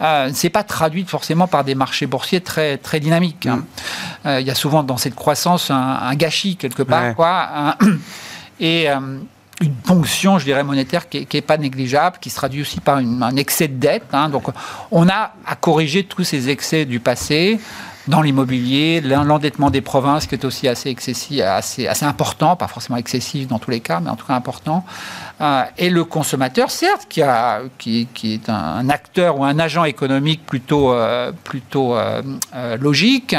ne 0.00 0.32
s'est 0.32 0.50
pas 0.50 0.64
traduite 0.64 1.10
forcément 1.10 1.48
par 1.48 1.64
des 1.64 1.74
marchés 1.74 2.06
boursiers 2.06 2.40
très, 2.40 2.78
très 2.78 2.98
dynamiques. 2.98 3.46
Hein. 3.46 3.62
Mm. 4.24 4.40
Il 4.40 4.46
y 4.46 4.50
a 4.50 4.54
souvent 4.54 4.82
dans 4.82 4.96
cette 4.96 5.14
croissance 5.14 5.70
un, 5.70 6.14
gâchis 6.14 6.56
quelque 6.56 6.82
part. 6.82 7.14
Quoi, 7.14 7.76
et 8.60 8.88
euh, 8.88 9.18
une 9.60 9.74
ponction, 9.74 10.38
je 10.38 10.44
dirais, 10.44 10.62
monétaire 10.62 11.08
qui 11.08 11.26
n'est 11.32 11.40
pas 11.40 11.58
négligeable, 11.58 12.16
qui 12.20 12.30
se 12.30 12.36
traduit 12.36 12.62
aussi 12.62 12.80
par 12.80 12.98
un 12.98 13.36
excès 13.36 13.68
de 13.68 13.74
dette. 13.74 14.04
Hein. 14.12 14.28
Donc, 14.28 14.44
on 14.90 15.08
a 15.08 15.32
à 15.46 15.56
corriger 15.56 16.04
tous 16.04 16.24
ces 16.24 16.48
excès 16.48 16.84
du 16.84 17.00
passé 17.00 17.60
dans 18.08 18.22
l'immobilier, 18.22 19.00
l'endettement 19.00 19.70
des 19.70 19.82
provinces 19.82 20.26
qui 20.26 20.34
est 20.34 20.44
aussi 20.44 20.66
assez, 20.66 20.88
excessif, 20.88 21.42
assez, 21.42 21.86
assez 21.86 22.06
important, 22.06 22.56
pas 22.56 22.66
forcément 22.66 22.96
excessif 22.96 23.46
dans 23.46 23.58
tous 23.58 23.70
les 23.70 23.80
cas, 23.80 24.00
mais 24.00 24.10
en 24.10 24.16
tout 24.16 24.26
cas 24.26 24.34
important. 24.34 24.84
Euh, 25.40 25.62
et 25.78 25.90
le 25.90 26.04
consommateur, 26.04 26.70
certes, 26.70 27.06
qui, 27.08 27.22
a, 27.22 27.62
qui, 27.78 28.08
qui 28.12 28.34
est 28.34 28.48
un, 28.48 28.88
acteur 28.88 29.38
ou 29.38 29.44
un 29.44 29.58
agent 29.58 29.84
économique 29.84 30.44
plutôt, 30.44 30.92
euh, 30.92 31.32
plutôt 31.44 31.96
logique, 32.80 33.34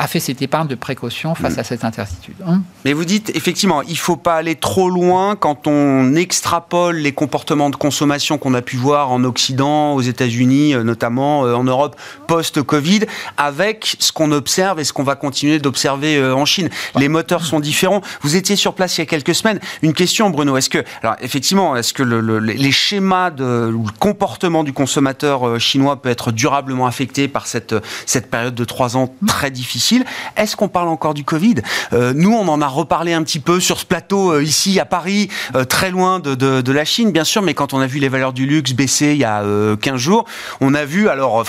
a 0.00 0.06
fait 0.06 0.20
cette 0.20 0.40
épargne 0.40 0.66
de 0.66 0.74
précaution 0.74 1.34
face 1.34 1.56
mm. 1.56 1.60
à 1.60 1.64
cette 1.64 1.84
incertitude. 1.84 2.36
Hein. 2.46 2.62
Mais 2.84 2.94
vous 2.94 3.04
dites, 3.04 3.30
effectivement, 3.34 3.82
il 3.82 3.92
ne 3.92 3.96
faut 3.96 4.16
pas 4.16 4.36
aller 4.36 4.54
trop 4.54 4.88
loin 4.88 5.36
quand 5.36 5.66
on 5.66 6.14
extrapole 6.14 6.96
les 6.96 7.12
comportements 7.12 7.68
de 7.68 7.76
consommation 7.76 8.38
qu'on 8.38 8.54
a 8.54 8.62
pu 8.62 8.76
voir 8.76 9.10
en 9.12 9.24
Occident, 9.24 9.92
aux 9.92 10.00
États-Unis, 10.00 10.74
euh, 10.74 10.84
notamment 10.84 11.44
euh, 11.44 11.54
en 11.54 11.64
Europe, 11.64 11.96
post-Covid, 12.28 13.00
avec 13.36 13.96
ce 13.98 14.10
qu'on 14.10 14.32
observe 14.32 14.80
et 14.80 14.84
ce 14.84 14.94
qu'on 14.94 15.02
va 15.02 15.16
continuer 15.16 15.58
d'observer 15.58 16.16
euh, 16.16 16.34
en 16.34 16.46
Chine. 16.46 16.70
Les 16.96 17.08
moteurs 17.08 17.44
sont 17.44 17.60
différents. 17.60 18.00
Vous 18.22 18.36
étiez 18.36 18.56
sur 18.56 18.72
place 18.72 18.96
il 18.96 19.02
y 19.02 19.02
a 19.02 19.06
quelques 19.06 19.34
semaines. 19.34 19.60
Une 19.82 19.92
question, 19.92 20.30
Bruno. 20.30 20.56
Est-ce 20.56 20.70
que, 20.70 20.82
alors 21.02 21.16
effectivement, 21.30 21.76
est-ce 21.76 21.92
que 21.92 22.02
les 22.02 22.72
schémas 22.72 23.30
de 23.30 23.70
le 23.70 23.78
comportement 24.00 24.64
du 24.64 24.72
consommateur 24.72 25.60
chinois 25.60 26.02
peut 26.02 26.08
être 26.08 26.32
durablement 26.32 26.86
affecté 26.86 27.28
par 27.28 27.46
cette, 27.46 27.76
cette 28.04 28.28
période 28.30 28.56
de 28.56 28.64
trois 28.64 28.96
ans 28.96 29.14
très 29.28 29.52
difficile? 29.52 30.04
Est-ce 30.36 30.56
qu'on 30.56 30.68
parle 30.68 30.88
encore 30.88 31.14
du 31.14 31.22
Covid? 31.22 31.56
Euh, 31.92 32.12
Nous, 32.16 32.32
on 32.32 32.48
en 32.48 32.60
a 32.60 32.66
reparlé 32.66 33.12
un 33.12 33.22
petit 33.22 33.38
peu 33.38 33.60
sur 33.60 33.78
ce 33.78 33.84
plateau 33.84 34.32
euh, 34.32 34.42
ici 34.42 34.80
à 34.80 34.84
Paris, 34.84 35.28
euh, 35.54 35.64
très 35.64 35.92
loin 35.92 36.18
de, 36.18 36.72
la 36.72 36.84
Chine, 36.84 37.12
bien 37.12 37.24
sûr, 37.24 37.42
mais 37.42 37.54
quand 37.54 37.74
on 37.74 37.80
a 37.80 37.86
vu 37.86 38.00
les 38.00 38.08
valeurs 38.08 38.32
du 38.32 38.46
luxe 38.46 38.72
baisser 38.72 39.12
il 39.12 39.18
y 39.18 39.24
a 39.24 39.44
15 39.80 39.96
jours, 39.96 40.24
on 40.60 40.74
a 40.74 40.84
vu, 40.84 41.08
alors, 41.08 41.44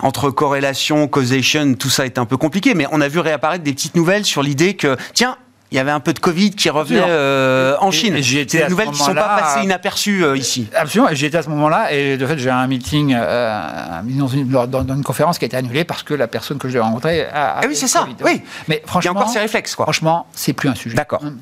entre 0.00 0.30
corrélation, 0.30 1.06
causation, 1.06 1.74
tout 1.74 1.90
ça 1.90 2.04
est 2.04 2.18
un 2.18 2.24
peu 2.24 2.36
compliqué, 2.36 2.74
mais 2.74 2.86
on 2.90 3.00
a 3.00 3.08
vu 3.08 3.20
réapparaître 3.20 3.62
des 3.62 3.72
petites 3.72 3.94
nouvelles 3.94 4.24
sur 4.24 4.42
l'idée 4.42 4.74
que, 4.74 4.96
tiens, 5.14 5.36
il 5.70 5.76
y 5.76 5.78
avait 5.78 5.90
un 5.90 6.00
peu 6.00 6.14
de 6.14 6.18
Covid 6.18 6.52
qui 6.52 6.70
revenait 6.70 7.02
euh, 7.06 7.76
en 7.80 7.90
Chine. 7.90 8.16
C'est 8.22 8.44
des 8.46 8.68
nouvelles 8.68 8.90
qui 8.90 9.00
ne 9.00 9.06
sont 9.06 9.14
pas 9.14 9.38
passées 9.38 9.64
inaperçues 9.64 10.24
euh, 10.24 10.36
ici. 10.36 10.66
Absolument. 10.74 11.08
J'y 11.12 11.26
étais 11.26 11.36
à 11.36 11.42
ce 11.42 11.50
moment-là 11.50 11.92
et 11.92 12.16
de 12.16 12.26
fait, 12.26 12.38
j'ai 12.38 12.48
un 12.48 12.66
meeting 12.66 13.14
euh, 13.14 14.00
dans, 14.02 14.28
une, 14.28 14.48
dans, 14.48 14.94
une, 14.94 15.04
conférence 15.04 15.38
qui 15.38 15.44
a 15.44 15.46
été 15.46 15.58
annulée 15.58 15.84
parce 15.84 16.02
que 16.02 16.14
la 16.14 16.26
personne 16.26 16.58
que 16.58 16.68
je 16.68 16.74
l'ai 16.74 16.80
rencontrée 16.80 17.26
a. 17.26 17.58
Ah 17.58 17.66
oui, 17.66 17.76
c'est 17.76 17.88
ça. 17.88 18.08
Oui. 18.24 18.40
Mais 18.68 18.82
franchement. 18.86 19.12
Il 19.12 19.14
y 19.14 19.18
a 19.18 19.20
encore 19.20 19.32
ces 19.32 19.40
réflexes, 19.40 19.74
quoi. 19.74 19.84
Franchement, 19.84 20.26
c'est 20.32 20.54
plus 20.54 20.70
un 20.70 20.74
sujet. 20.74 20.96
D'accord. 20.96 21.22
Hum. 21.22 21.38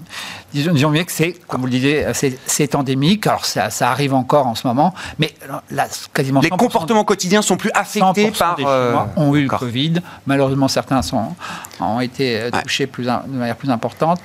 Disons, 0.53 0.73
disons, 0.73 0.91
bien 0.91 1.05
que 1.05 1.13
c'est, 1.13 1.33
comme 1.47 1.61
vous 1.61 1.67
le 1.67 1.73
disiez, 1.73 2.07
c'est 2.47 2.75
endémique. 2.75 3.27
Alors, 3.27 3.45
ça, 3.45 3.71
ça, 3.71 3.91
arrive 3.91 4.15
encore 4.15 4.47
en 4.47 4.55
ce 4.55 4.67
moment. 4.67 4.93
Mais 5.19 5.35
là, 5.71 5.87
quasiment. 6.13 6.41
Les 6.41 6.51
comportements 6.51 7.05
quotidiens 7.05 7.43
sont 7.43 7.57
plus 7.57 7.71
affectés 7.75 8.33
par. 8.33 8.57
Des 8.57 8.63
Chinois 8.63 9.09
ont 9.17 9.37
eu 9.37 9.43
le 9.43 9.49
Covid. 9.49 9.95
Malheureusement, 10.27 10.67
certains 10.67 11.03
sont, 11.03 11.35
ont 11.79 12.01
été 12.01 12.51
touchés 12.63 12.87
plus, 12.89 13.05
de 13.05 13.37
manière 13.37 13.57
plus 13.57 13.71
importante 13.71 14.16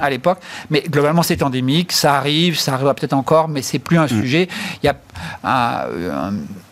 à 0.00 0.10
l'époque. 0.10 0.38
Mais 0.70 0.82
globalement, 0.82 1.22
c'est 1.22 1.42
endémique, 1.42 1.92
ça 1.92 2.14
arrive, 2.16 2.58
ça 2.58 2.74
arrivera 2.74 2.94
peut-être 2.94 3.12
encore, 3.12 3.48
mais 3.48 3.62
c'est 3.62 3.78
plus 3.78 3.98
un 3.98 4.04
mm. 4.04 4.08
sujet. 4.08 4.48
Il 4.82 4.86
y 4.86 4.90
a 4.90 5.88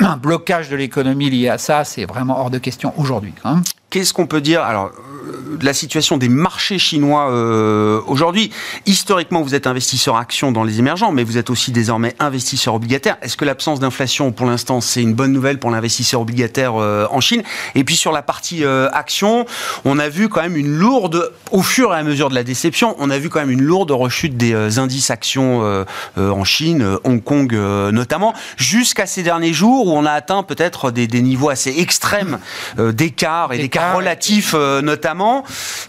un, 0.00 0.16
blocage 0.16 0.68
de 0.68 0.76
l'économie 0.76 1.30
lié 1.30 1.48
à 1.48 1.58
ça, 1.58 1.84
c'est 1.84 2.04
vraiment 2.04 2.38
hors 2.38 2.50
de 2.50 2.58
question 2.58 2.92
aujourd'hui. 2.96 3.32
Hein. 3.44 3.62
Qu'est-ce 3.90 4.14
qu'on 4.14 4.28
peut 4.28 4.40
dire 4.40 4.62
Alors, 4.62 4.92
euh, 4.94 5.58
la 5.60 5.72
situation 5.72 6.16
des 6.16 6.28
marchés 6.28 6.78
chinois 6.78 7.32
euh, 7.32 8.00
aujourd'hui? 8.06 8.52
Historiquement, 8.86 9.42
vous 9.42 9.56
êtes 9.56 9.66
investisseur 9.66 10.14
action 10.14 10.52
dans 10.52 10.62
les 10.62 10.78
émergents, 10.78 11.10
mais 11.10 11.24
vous 11.24 11.38
êtes 11.38 11.50
aussi 11.50 11.72
désormais 11.72 12.14
investisseur 12.20 12.74
obligataire. 12.74 13.16
Est-ce 13.20 13.36
que 13.36 13.44
l'absence 13.44 13.80
d'inflation, 13.80 14.30
pour 14.30 14.46
l'instant, 14.46 14.80
c'est 14.80 15.02
une 15.02 15.14
bonne 15.14 15.32
nouvelle 15.32 15.58
pour 15.58 15.72
l'investisseur 15.72 16.20
obligataire 16.20 16.74
euh, 16.76 17.08
en 17.10 17.20
Chine? 17.20 17.42
Et 17.74 17.82
puis 17.82 17.96
sur 17.96 18.12
la 18.12 18.22
partie 18.22 18.64
action, 18.92 19.44
on 19.84 19.98
a 19.98 20.08
vu 20.08 20.28
quand 20.28 20.42
même 20.42 20.56
une 20.56 20.72
lourde, 20.72 21.32
au 21.50 21.62
fur 21.62 21.92
et 21.92 21.96
à 21.96 22.02
mesure 22.04 22.30
de 22.30 22.34
la 22.36 22.44
déception, 22.44 22.94
on 22.98 23.10
a 23.10 23.18
vu 23.18 23.28
quand 23.28 23.40
même 23.40 23.50
une 23.50 23.62
lourde 23.62 23.90
rechute 23.90 24.36
des 24.36 24.78
indices 24.78 25.10
actions 25.10 25.84
en 26.16 26.44
Chine, 26.44 26.98
Hong 27.04 27.22
Kong 27.22 27.52
notamment, 27.52 28.34
jusqu'à 28.56 29.06
ces 29.06 29.22
derniers 29.22 29.52
jours 29.52 29.86
où 29.86 29.92
on 29.92 30.04
a 30.04 30.12
atteint 30.12 30.42
peut-être 30.42 30.90
des, 30.90 31.06
des, 31.06 31.22
niveaux 31.22 31.48
assez 31.48 31.80
extrêmes 31.80 32.38
d'écart 32.78 33.52
et 33.52 33.58
d'écart 33.58 33.79
relatifs 33.94 34.54
notamment 34.54 35.44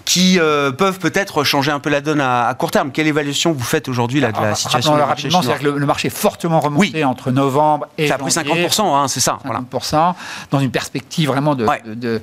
qui 0.06 0.40
euh, 0.40 0.72
peuvent 0.72 1.00
peut-être 1.00 1.44
changer 1.44 1.72
un 1.72 1.80
peu 1.80 1.90
la 1.90 2.02
donne 2.02 2.22
à, 2.22 2.54
court 2.58 2.72
terme. 2.72 2.92
Quelle 2.92 3.08
évaluation 3.08 3.52
vous 3.52 3.64
faites 3.64 3.88
aujourd'hui 3.88 4.20
de 4.20 4.26
la 4.26 4.32
ah, 4.36 4.56
situation 4.56 4.94
du 4.94 5.00
marché 5.00 5.30
chinois 5.30 5.58
que 5.58 5.64
le, 5.64 5.86
marché 5.86 6.08
est 6.08 6.16
fortement 6.16 6.60
remonté 6.60 7.04
entre 7.04 7.32
novembre 7.32 7.88
et 7.98 8.08
Ça 8.08 8.16
a 8.16 8.18
pris 8.18 8.32
50%, 8.32 8.82
hein, 8.82 9.08
c'est 9.08 9.20
ça. 9.20 9.40
50%, 9.46 10.14
dans 10.52 10.60
une 10.60 10.72
perspective 10.72 11.30
vraiment 11.30 11.56
de, 11.56 12.22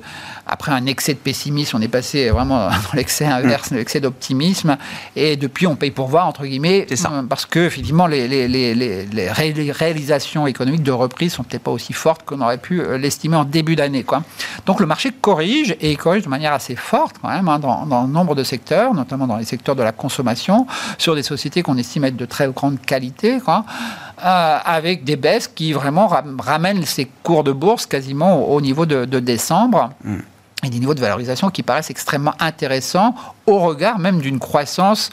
Après 0.51 0.71
un 0.71 0.85
excès 0.85 1.13
de 1.13 1.19
pessimisme, 1.19 1.77
on 1.77 1.81
est 1.81 1.87
passé 1.87 2.29
vraiment 2.29 2.69
dans 2.69 2.93
l'excès 2.95 3.25
inverse, 3.25 3.71
mm. 3.71 3.75
l'excès 3.75 3.99
d'optimisme. 3.99 4.77
Et 5.15 5.37
depuis, 5.37 5.67
on 5.67 5.75
paye 5.75 5.91
pour 5.91 6.07
voir, 6.07 6.27
entre 6.27 6.45
guillemets, 6.45 6.87
ça. 6.95 7.11
Parce 7.29 7.45
que, 7.45 7.59
effectivement, 7.59 8.07
les, 8.07 8.27
les, 8.27 8.47
les, 8.47 9.05
les 9.05 9.71
réalisations 9.71 10.47
économiques 10.47 10.83
de 10.83 10.91
reprise 10.91 11.33
sont 11.33 11.43
peut-être 11.43 11.63
pas 11.63 11.71
aussi 11.71 11.93
fortes 11.93 12.23
qu'on 12.25 12.41
aurait 12.41 12.57
pu 12.57 12.81
euh, 12.81 12.97
l'estimer 12.97 13.35
en 13.35 13.45
début 13.45 13.75
d'année. 13.75 14.05
Donc 14.65 14.79
le 14.79 14.85
marché 14.85 15.11
corrige, 15.11 15.75
et 15.81 15.91
il 15.91 15.97
corrige 15.97 16.23
de 16.23 16.29
manière 16.29 16.53
assez 16.53 16.75
forte 16.75 17.17
quand 17.21 17.29
même 17.29 17.47
hein, 17.47 17.59
dans, 17.59 17.85
dans 17.85 18.07
nombre 18.07 18.35
de 18.35 18.43
secteurs, 18.43 18.93
notamment 18.93 19.27
dans 19.27 19.37
les 19.37 19.45
secteurs 19.45 19.75
de 19.75 19.83
la 19.83 19.91
consommation, 19.91 20.67
sur 20.97 21.15
des 21.15 21.23
sociétés 21.23 21.61
qu'on 21.61 21.77
estime 21.77 22.05
être 22.05 22.15
de 22.15 22.25
très 22.25 22.47
grande 22.47 22.81
qualité, 22.81 23.39
quoi, 23.39 23.65
euh, 24.23 24.57
avec 24.63 25.03
des 25.03 25.15
baisses 25.15 25.47
qui 25.47 25.73
vraiment 25.73 26.07
ramènent 26.39 26.85
ces 26.85 27.09
cours 27.23 27.43
de 27.43 27.51
bourse 27.51 27.85
quasiment 27.85 28.49
au, 28.49 28.61
niveau 28.61 28.85
de, 28.85 29.05
décembre. 29.19 29.91
Mm. 30.03 30.17
Et 30.63 30.69
des 30.69 30.79
niveaux 30.79 30.93
de 30.93 30.99
valorisation 30.99 31.49
qui 31.49 31.63
paraissent 31.63 31.89
extrêmement 31.89 32.33
intéressants 32.39 33.15
au 33.45 33.59
regard 33.59 33.97
même 33.99 34.19
d'une 34.19 34.39
croissance 34.39 35.09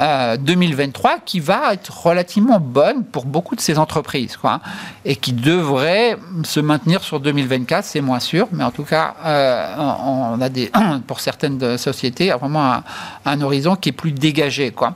2023 0.00 1.10
euh, 1.10 1.14
qui 1.24 1.40
va 1.40 1.72
être 1.72 2.06
relativement 2.06 2.58
bonne 2.58 3.04
pour 3.04 3.26
beaucoup 3.26 3.54
de 3.54 3.60
ces 3.60 3.78
entreprises, 3.78 4.36
quoi, 4.36 4.60
et 5.04 5.14
qui 5.14 5.32
devrait 5.32 6.16
se 6.42 6.58
maintenir 6.58 7.02
sur 7.02 7.20
2024, 7.20 7.84
c'est 7.84 8.00
moins 8.00 8.18
sûr, 8.18 8.48
mais 8.50 8.64
en 8.64 8.72
tout 8.72 8.82
cas, 8.82 9.14
euh, 9.24 9.76
on 9.78 10.40
a 10.40 10.48
des, 10.48 10.70
pour 11.06 11.20
certaines 11.20 11.78
sociétés, 11.78 12.30
vraiment 12.30 12.82
un, 13.24 13.40
horizon 13.40 13.76
qui 13.76 13.90
est 13.90 13.92
plus 13.92 14.12
dégagé, 14.12 14.72
quoi. 14.72 14.94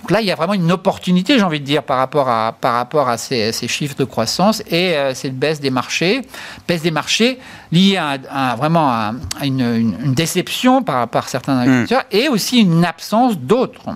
Donc 0.00 0.10
là, 0.10 0.20
il 0.20 0.26
y 0.26 0.32
a 0.32 0.34
vraiment 0.34 0.54
une 0.54 0.72
opportunité, 0.72 1.38
j'ai 1.38 1.44
envie 1.44 1.60
de 1.60 1.64
dire, 1.64 1.82
par 1.82 1.98
rapport 1.98 2.28
à, 2.28 2.54
par 2.58 2.74
rapport 2.74 3.08
à 3.08 3.18
ces, 3.18 3.52
chiffres 3.68 3.96
de 3.96 4.04
croissance 4.04 4.62
et 4.70 4.96
euh, 4.96 5.14
cette 5.14 5.38
baisse 5.38 5.60
des 5.60 5.70
marchés, 5.70 6.22
baisse 6.66 6.82
des 6.82 6.90
marchés 6.90 7.38
liée 7.70 7.98
à, 7.98 8.56
vraiment 8.56 8.88
à, 8.90 9.12
une, 9.42 10.14
déception 10.14 10.82
par, 10.82 11.08
par 11.08 11.28
certains 11.28 11.54
mmh. 11.54 11.68
investisseurs 11.68 12.04
et 12.10 12.28
aussi 12.28 12.60
une 12.60 12.84
absence 12.84 13.38
d'autres. 13.38 13.90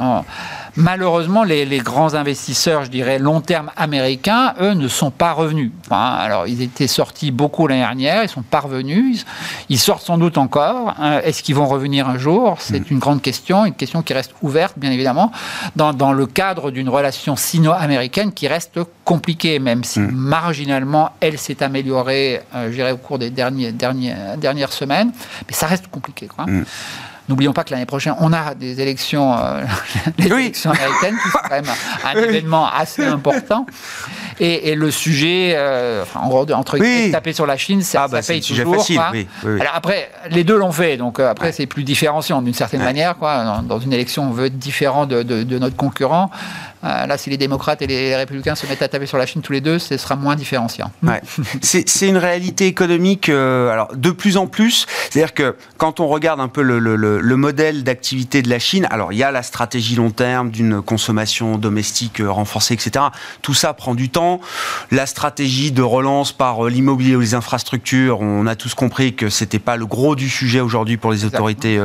Oh. 0.00 0.20
Malheureusement, 0.76 1.44
les, 1.44 1.78
grands 1.78 2.14
investisseurs, 2.14 2.84
je 2.84 2.90
dirais, 2.90 3.18
long 3.18 3.40
terme 3.40 3.70
américains, 3.76 4.54
eux, 4.60 4.72
ne 4.72 4.88
sont 4.88 5.12
pas 5.12 5.32
revenus. 5.32 5.70
alors, 5.90 6.48
ils 6.48 6.62
étaient 6.62 6.88
sortis 6.88 7.30
beaucoup 7.30 7.68
l'année 7.68 7.82
dernière, 7.82 8.24
ils 8.24 8.28
sont 8.28 8.42
pas 8.42 8.60
revenus, 8.60 9.24
ils, 9.68 9.78
sortent 9.78 10.04
sans 10.04 10.18
doute 10.18 10.36
encore. 10.36 10.94
Hein. 10.98 11.20
Est-ce 11.22 11.44
qu'ils 11.44 11.54
vont 11.54 11.66
revenir 11.66 12.08
un 12.08 12.18
jour? 12.18 12.56
C'est 12.58 12.80
mm. 12.80 12.92
une 12.92 12.98
grande 12.98 13.22
question, 13.22 13.64
une 13.64 13.74
question 13.74 14.02
qui 14.02 14.14
reste 14.14 14.34
ouverte, 14.42 14.76
bien 14.76 14.90
évidemment, 14.90 15.30
dans, 15.76 16.12
le 16.12 16.26
cadre 16.26 16.70
d'une 16.70 16.88
relation 16.88 17.36
sino-américaine 17.36 18.32
qui 18.32 18.48
reste 18.48 18.80
compliquée, 19.04 19.60
même 19.60 19.84
si 19.84 20.00
mm. 20.00 20.10
marginalement, 20.10 21.10
elle 21.20 21.38
s'est 21.38 21.62
améliorée, 21.62 22.40
euh, 22.54 22.70
je 22.70 22.74
dirais, 22.74 22.92
au 22.92 22.96
cours 22.96 23.18
des 23.18 23.30
dernières, 23.30 23.72
dernières 23.72 24.72
semaines, 24.72 25.12
mais 25.46 25.54
ça 25.54 25.68
reste 25.68 25.86
compliqué. 25.86 26.26
Quoi. 26.26 26.46
Mm. 26.46 26.64
N'oublions 27.28 27.54
pas 27.54 27.64
que 27.64 27.70
l'année 27.70 27.86
prochaine, 27.86 28.14
on 28.20 28.32
a 28.34 28.54
des 28.54 28.80
élections, 28.80 29.34
euh, 29.38 29.64
élections 30.18 30.72
américaines 30.72 31.16
qui 31.22 31.30
sont 31.30 31.38
quand 31.42 31.50
même 31.50 31.64
un 32.04 32.18
événement 32.18 32.68
assez 32.68 33.04
important. 33.04 33.66
Et, 34.40 34.74
le 34.74 34.90
sujet, 34.90 35.56
en 36.14 36.28
gros, 36.28 36.50
entre 36.52 36.78
taper 37.10 37.32
sur 37.32 37.46
la 37.46 37.56
Chine, 37.56 37.82
ça, 37.82 38.04
ah 38.04 38.08
bah, 38.08 38.20
paye 38.22 38.40
toujours. 38.40 38.76
Facile, 38.76 39.00
Alors 39.44 39.72
après, 39.74 40.10
les 40.30 40.44
deux 40.44 40.56
l'ont 40.56 40.72
fait, 40.72 40.96
donc 40.96 41.20
après 41.20 41.52
c'est 41.52 41.66
plus 41.66 41.84
différenciant 41.84 42.42
d'une 42.42 42.54
certaine 42.54 42.82
manière. 42.82 43.16
Quoi. 43.16 43.62
Dans, 43.66 43.78
une 43.78 43.92
élection, 43.92 44.24
on 44.24 44.30
veut 44.30 44.46
être 44.46 44.58
différent 44.58 45.06
de, 45.06 45.22
de 45.22 45.58
notre 45.58 45.76
concurrent. 45.76 46.30
Euh, 46.84 47.06
là, 47.06 47.16
si 47.16 47.30
les 47.30 47.38
démocrates 47.38 47.80
et 47.82 47.86
les 47.86 48.14
républicains 48.14 48.54
se 48.54 48.66
mettent 48.66 48.82
à 48.82 48.88
taper 48.88 49.06
sur 49.06 49.16
la 49.16 49.24
Chine 49.26 49.40
tous 49.40 49.52
les 49.52 49.60
deux, 49.60 49.78
ce 49.78 49.96
sera 49.96 50.16
moins 50.16 50.36
différenciant. 50.36 50.90
c'est 51.62 52.08
une 52.08 52.18
réalité 52.18 52.66
économique 52.66 53.28
euh, 53.28 53.70
alors, 53.70 53.94
de 53.94 54.10
plus 54.10 54.36
en 54.36 54.46
plus. 54.46 54.86
C'est-à-dire 55.08 55.32
que 55.32 55.56
quand 55.78 56.00
on 56.00 56.08
regarde 56.08 56.40
un 56.40 56.48
peu 56.48 56.62
le, 56.62 56.78
le, 56.78 57.36
modèle 57.36 57.84
d'activité 57.84 58.42
de 58.42 58.50
la 58.50 58.58
Chine, 58.58 58.86
alors 58.90 59.12
il 59.12 59.18
y 59.18 59.22
a 59.22 59.30
la 59.30 59.42
stratégie 59.42 59.96
long 59.96 60.10
terme 60.10 60.50
d'une 60.50 60.82
consommation 60.82 61.56
domestique 61.56 62.20
euh, 62.20 62.30
renforcée, 62.30 62.74
etc. 62.74 63.06
Tout 63.42 63.54
ça 63.54 63.72
prend 63.72 63.94
du 63.94 64.10
temps. 64.10 64.23
La 64.90 65.06
stratégie 65.06 65.72
de 65.72 65.82
relance 65.82 66.32
par 66.32 66.64
l'immobilier 66.64 67.16
ou 67.16 67.20
les 67.20 67.34
infrastructures, 67.34 68.20
on 68.20 68.46
a 68.46 68.56
tous 68.56 68.74
compris 68.74 69.14
que 69.14 69.28
c'était 69.28 69.58
pas 69.58 69.76
le 69.76 69.86
gros 69.86 70.16
du 70.16 70.28
sujet 70.28 70.60
aujourd'hui 70.60 70.96
pour 70.96 71.12
les 71.12 71.24
autorités 71.24 71.78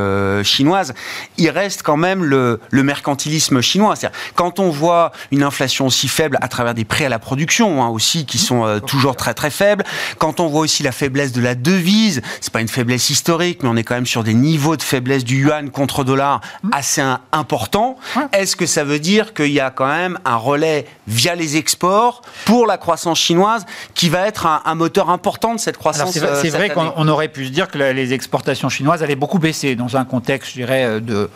chinoises. 0.44 0.94
Il 1.38 1.50
reste 1.50 1.82
quand 1.82 1.96
même 1.96 2.24
le, 2.24 2.60
le 2.70 2.82
mercantilisme 2.82 3.60
chinois. 3.60 3.94
Quand 4.34 4.58
on 4.58 4.70
voit 4.70 5.12
une 5.30 5.42
inflation 5.42 5.86
aussi 5.86 6.08
faible 6.08 6.38
à 6.40 6.48
travers 6.48 6.74
des 6.74 6.84
prix 6.84 7.04
à 7.04 7.08
la 7.08 7.18
production 7.18 7.82
hein, 7.82 7.88
aussi 7.88 8.26
qui 8.26 8.38
sont 8.38 8.64
euh, 8.64 8.80
toujours 8.80 9.16
très 9.16 9.34
très 9.34 9.50
faibles. 9.50 9.84
Quand 10.18 10.40
on 10.40 10.48
voit 10.48 10.60
aussi 10.60 10.82
la 10.82 10.92
faiblesse 10.92 11.32
de 11.32 11.40
la 11.40 11.54
devise, 11.54 12.22
c'est 12.40 12.52
pas 12.52 12.60
une 12.60 12.68
faiblesse 12.68 13.10
historique, 13.10 13.62
mais 13.62 13.68
on 13.68 13.76
est 13.76 13.84
quand 13.84 13.94
même 13.94 14.06
sur 14.06 14.24
des 14.24 14.34
niveaux 14.34 14.76
de 14.76 14.82
faiblesse 14.82 15.24
du 15.24 15.44
yuan 15.44 15.70
contre 15.70 16.04
dollar 16.04 16.40
assez 16.72 17.02
importants. 17.32 17.96
Est-ce 18.32 18.56
que 18.56 18.66
ça 18.66 18.84
veut 18.84 18.98
dire 18.98 19.34
qu'il 19.34 19.52
y 19.52 19.60
a 19.60 19.70
quand 19.70 19.86
même 19.86 20.18
un 20.24 20.36
relais 20.36 20.86
via 21.06 21.34
les 21.34 21.56
exports 21.56 22.22
pour 22.44 22.66
la 22.66 22.78
croissance 22.78 23.18
chinoise 23.18 23.64
qui 23.94 24.08
va 24.08 24.26
être 24.26 24.46
un, 24.46 24.74
moteur 24.74 25.10
important 25.10 25.54
de 25.54 25.60
cette 25.60 25.76
croissance 25.76 26.12
C'est 26.12 26.24
euh, 26.24 26.56
vrai 26.56 26.70
qu'on 26.70 27.08
aurait 27.08 27.28
pu 27.28 27.46
se 27.46 27.50
dire 27.50 27.68
que 27.68 27.78
les 27.78 28.12
exportations 28.12 28.68
chinoises 28.68 29.02
allaient 29.02 29.16
beaucoup 29.16 29.38
baisser 29.38 29.74
dans 29.74 29.96
un 29.96 30.04
contexte, 30.04 30.50
je 30.50 30.54
dirais, 30.54 30.84
euh, 30.84 31.00
de 31.00 31.28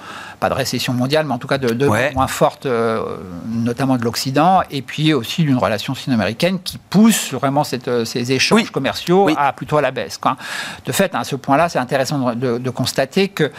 pas 0.44 0.48
de 0.48 0.54
récession 0.54 0.92
mondiale, 0.92 1.26
mais 1.26 1.33
en 1.33 1.38
tout 1.38 1.46
cas 1.46 1.59
de, 1.59 1.87
moins 1.87 2.26
forte, 2.26 2.66
euh, 2.66 3.16
notamment 3.48 3.96
de 3.96 4.04
l'Occident, 4.04 4.62
et 4.70 4.83
puis 4.83 5.14
aussi 5.14 5.42
d'une 5.42 5.57
relation 5.57 5.94
sino-américaine 5.94 6.59
qui 6.62 6.78
pousse 6.78 7.33
vraiment 7.33 7.64
cette, 7.64 7.88
euh, 7.88 8.04
ces 8.04 8.33
échanges 8.33 8.70
commerciaux 8.70 9.30
à 9.37 9.52
plutôt 9.52 9.78
à 9.78 9.83
la 9.83 9.90
baisse. 9.90 10.18
Quoi. 10.18 10.37
De 10.85 10.92
fait, 10.92 11.14
à 11.14 11.24
ce 11.24 11.37
point-là, 11.37 11.68
c'est 11.68 11.78
intéressant 11.78 12.35
de, 12.35 12.70
constater 12.70 13.28
que 13.28 13.52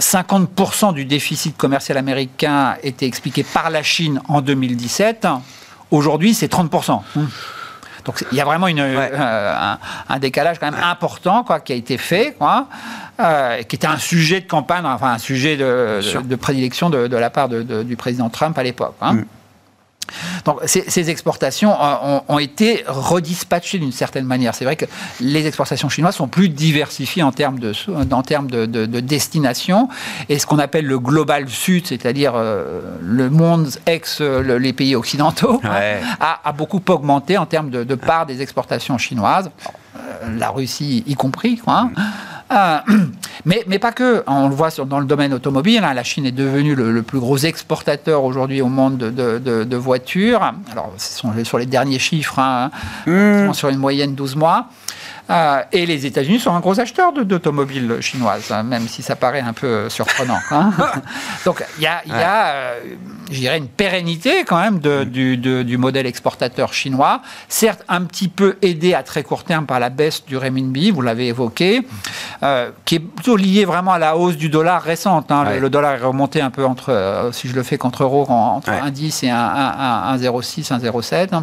50% 0.00 0.94
du 0.94 1.04
déficit 1.04 1.56
commercial 1.56 1.98
américain 1.98 2.76
était 2.82 3.06
expliqué 3.06 3.44
par 3.44 3.68
la 3.68 3.82
Chine 3.82 4.20
en 4.28 4.40
2017. 4.40 5.26
Aujourd'hui, 5.90 6.34
c'est 6.34 6.52
30%. 6.52 7.00
Donc 8.04 8.24
il 8.32 8.38
y 8.38 8.40
a 8.40 8.44
vraiment 8.44 8.68
une, 8.68 8.80
euh, 8.80 9.74
un, 10.08 10.18
décalage 10.18 10.58
quand 10.58 10.70
même 10.70 10.82
important 10.82 11.44
quoi, 11.44 11.60
qui 11.60 11.72
a 11.72 11.76
été 11.76 11.98
fait, 11.98 12.34
quoi, 12.38 12.66
euh, 13.20 13.62
qui 13.64 13.76
était 13.76 13.86
un 13.86 13.98
sujet 13.98 14.40
de 14.40 14.46
campagne, 14.46 14.86
enfin 14.86 15.12
un 15.12 15.18
sujet 15.18 15.58
de, 15.58 16.00
de, 16.22 16.36
prédilection 16.36 16.88
de, 16.88 17.16
la 17.16 17.28
part 17.28 17.50
du 17.50 17.96
président 17.96 18.30
Trump 18.30 18.56
à 18.56 18.62
l'époque. 18.62 18.94
Hein. 19.02 19.14
Mm. 19.14 19.24
Donc 20.44 20.60
ces, 20.66 21.10
exportations 21.10 21.74
ont, 22.28 22.38
été 22.38 22.84
redispatchées 22.86 23.78
d'une 23.78 23.92
certaine 23.92 24.24
manière. 24.24 24.54
C'est 24.54 24.64
vrai 24.64 24.76
que 24.76 24.86
les 25.20 25.46
exportations 25.46 25.88
chinoises 25.88 26.16
sont 26.16 26.28
plus 26.28 26.48
diversifiées 26.48 27.22
en 27.22 27.32
termes 27.32 27.58
de, 27.58 27.72
en 28.12 28.22
termes 28.22 28.50
de, 28.50 29.00
destination. 29.00 29.88
Et 30.28 30.38
ce 30.38 30.46
qu'on 30.46 30.58
appelle 30.58 30.86
le 30.86 30.98
global 30.98 31.48
sud, 31.48 31.86
c'est-à-dire 31.86 32.32
euh, 32.34 32.80
le 33.00 33.30
monde 33.30 33.70
ex 33.86 34.20
les 34.20 34.72
pays 34.72 34.94
occidentaux, 34.94 35.60
a, 35.64 36.52
beaucoup 36.52 36.82
augmenté 36.88 37.38
en 37.38 37.46
termes 37.46 37.70
de, 37.70 37.94
part 37.94 38.26
des 38.26 38.42
exportations 38.42 38.98
chinoises. 38.98 39.50
Euh, 39.96 40.38
la 40.38 40.50
Russie 40.50 41.04
y 41.06 41.14
compris. 41.14 41.58
Quoi, 41.58 41.74
hein. 41.74 41.90
Euh, 42.50 42.78
mais, 43.48 43.64
mais, 43.66 43.78
pas 43.78 43.92
que. 43.92 44.22
On 44.26 44.48
le 44.48 44.54
voit 44.54 44.68
dans 44.86 45.00
le 45.00 45.06
domaine 45.06 45.32
automobile. 45.32 45.82
Hein. 45.82 45.94
la 45.94 46.04
Chine 46.04 46.26
est 46.26 46.32
devenue 46.32 46.74
le, 46.74 47.02
plus 47.02 47.18
gros 47.18 47.38
exportateur 47.38 48.22
aujourd'hui 48.24 48.60
au 48.60 48.68
monde 48.68 48.98
de, 48.98 49.38
de, 49.38 49.76
voitures. 49.76 50.42
Alors, 50.70 50.92
ce 50.98 51.18
sont 51.18 51.32
sur 51.44 51.58
les 51.58 51.66
derniers 51.66 51.98
chiffres, 51.98 52.38
hein, 52.38 52.70
mmh. 53.06 53.54
sur 53.54 53.70
une 53.70 53.78
moyenne 53.78 54.14
12 54.14 54.36
mois. 54.36 54.66
Euh, 55.30 55.62
et 55.72 55.84
les 55.84 56.06
États-Unis 56.06 56.40
sont 56.40 56.54
un 56.54 56.60
gros 56.60 56.80
acheteur 56.80 57.12
d'automobiles 57.12 57.98
chinoises, 58.00 58.50
hein, 58.50 58.62
même 58.62 58.88
si 58.88 59.02
ça 59.02 59.14
paraît 59.14 59.40
un 59.40 59.52
peu 59.52 59.88
surprenant. 59.90 60.38
Hein. 60.50 60.72
Donc 61.44 61.62
il 61.76 61.84
y 61.84 61.86
a, 61.86 62.02
y 62.06 62.12
a 62.12 62.46
euh, 62.46 62.80
je 63.30 63.40
dirais, 63.40 63.58
une 63.58 63.68
pérennité 63.68 64.44
quand 64.44 64.58
même 64.58 64.78
de, 64.78 65.04
du, 65.04 65.36
du, 65.36 65.76
modèle 65.76 66.06
exportateur 66.06 66.72
chinois, 66.72 67.20
certes 67.48 67.84
un 67.88 68.04
petit 68.04 68.28
peu 68.28 68.56
aidé 68.62 68.94
à 68.94 69.02
très 69.02 69.22
court 69.22 69.44
terme 69.44 69.66
par 69.66 69.80
la 69.80 69.90
baisse 69.90 70.24
du 70.24 70.38
renminbi, 70.38 70.90
vous 70.90 71.02
l'avez 71.02 71.28
évoqué, 71.28 71.86
euh, 72.42 72.70
qui 72.86 72.94
est 72.94 73.00
plutôt 73.00 73.36
lié 73.36 73.66
vraiment 73.66 73.92
à 73.92 73.98
la 73.98 74.16
hausse 74.16 74.36
du 74.36 74.48
dollar 74.48 74.82
récente. 74.82 75.30
Hein. 75.30 75.44
Le, 75.60 75.68
dollar 75.68 75.92
est 75.92 76.04
remonté 76.04 76.40
un 76.40 76.50
peu 76.50 76.64
entre, 76.64 77.30
si 77.32 77.48
je 77.48 77.54
le 77.54 77.62
fais 77.62 77.76
contre 77.76 78.02
euro, 78.04 78.26
entre 78.28 78.70
1,10 78.70 79.26
et 79.26 79.28
1,06, 79.28 80.72
1,07. 80.72 81.42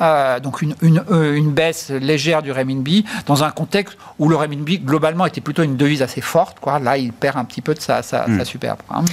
Euh, 0.00 0.40
donc 0.40 0.62
une, 0.62 0.74
une, 0.82 1.02
euh, 1.10 1.34
une, 1.34 1.52
baisse 1.52 1.90
légère 1.90 2.42
du 2.42 2.52
renminbi, 2.52 3.04
dans 3.26 3.44
un 3.44 3.50
contexte 3.50 3.96
où 4.18 4.28
le 4.28 4.36
renminbi, 4.36 4.78
globalement, 4.78 5.24
était 5.24 5.40
plutôt 5.40 5.62
une 5.62 5.76
devise 5.76 6.02
assez 6.02 6.20
forte. 6.20 6.60
Quoi. 6.60 6.78
Là, 6.78 6.98
il 6.98 7.12
perd 7.12 7.38
un 7.38 7.44
petit 7.44 7.62
peu 7.62 7.74
de 7.74 7.80
sa, 7.80 8.02
sa, 8.02 8.26
hmm. 8.26 8.44
superbe. 8.44 8.78
Hein. 8.90 9.04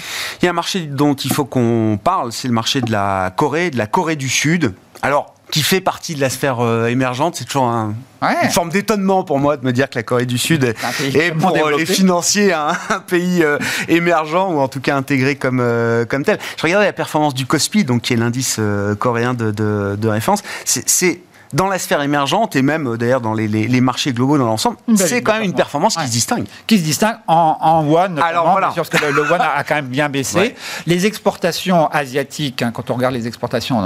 Il 0.42 0.46
y 0.46 0.48
a 0.48 0.52
un 0.52 0.56
marché 0.56 0.82
dont 0.82 1.14
il 1.14 1.32
faut 1.32 1.46
qu'on 1.46 2.00
parle, 2.04 2.32
c'est 2.34 2.48
le 2.48 2.54
marché 2.54 2.82
de 2.82 2.92
la 2.92 3.34
Corée, 3.36 3.70
de 3.72 3.78
la 3.78 3.88
Corée 3.88 4.16
du 4.16 4.30
Sud. 4.30 4.74
Alors, 5.02 5.33
qui 5.54 5.62
fait 5.62 5.82
partie 5.82 6.16
de 6.16 6.20
la 6.20 6.32
sphère 6.32 6.62
euh, 6.62 6.88
émergente. 6.88 7.36
C'est 7.36 7.46
toujours 7.46 7.68
une 7.68 8.50
forme 8.50 8.70
d'étonnement 8.70 9.24
pour 9.24 9.38
moi 9.38 9.56
de 9.56 9.64
me 9.64 9.72
dire 9.72 9.88
que 9.88 10.00
la 10.00 10.02
Corée 10.02 10.26
du 10.26 10.40
Sud 10.40 10.64
est, 10.64 11.32
pour 11.32 11.56
euh, 11.56 11.78
les 11.78 11.86
financiers 11.86 12.52
un, 12.54 12.74
pays 13.08 13.44
euh, 13.44 13.60
émergent 13.88 14.50
ou 14.50 14.60
en 14.60 14.68
tout 14.68 14.80
cas 14.80 14.96
intégré 14.96 15.36
comme, 15.36 15.64
comme 16.10 16.26
tel. 16.26 16.40
Je 16.58 16.64
regardais 16.64 16.88
la 16.88 16.94
performance 16.94 17.36
du 17.36 17.46
KOSPI, 17.46 17.84
donc 17.84 18.02
qui 18.02 18.14
est 18.14 18.16
l'indice 18.16 18.60
coréen 18.98 19.36
de, 19.36 19.52
de, 19.52 19.96
de 19.96 20.08
référence. 20.08 20.42
C'est 20.66 21.22
dans 21.54 21.68
la 21.68 21.80
sphère 21.80 22.02
émergente 22.02 22.56
et 22.56 22.62
même 22.62 22.88
euh, 22.88 22.98
d'ailleurs 22.98 23.22
dans 23.22 23.34
les, 23.34 23.82
marchés 23.82 24.12
globaux 24.12 24.38
dans 24.38 24.46
l'ensemble, 24.46 24.78
c'est 24.96 25.22
quand 25.22 25.34
même 25.34 25.44
une 25.44 25.54
performance 25.54 25.96
qui 25.96 26.08
se 26.08 26.12
distingue. 26.12 26.46
Qui 26.68 26.80
se 26.80 26.84
distingue 26.84 27.18
en, 27.28 27.58
en 27.60 27.88
one, 27.88 28.20
Alors, 28.20 28.52
voilà. 28.52 28.72
parce 28.76 28.90
que 28.90 28.98
le, 28.98 29.22
one 29.22 29.42
a, 29.42 29.64
quand 29.64 29.76
même 29.76 29.88
bien 29.88 30.10
baissé. 30.10 30.56
Les 30.86 31.06
exportations 31.06 31.88
asiatiques, 31.90 32.62
hein, 32.62 32.72
quand 32.74 32.90
on 32.90 32.96
regarde 32.96 33.14
les 33.14 33.28
exportations, 33.28 33.82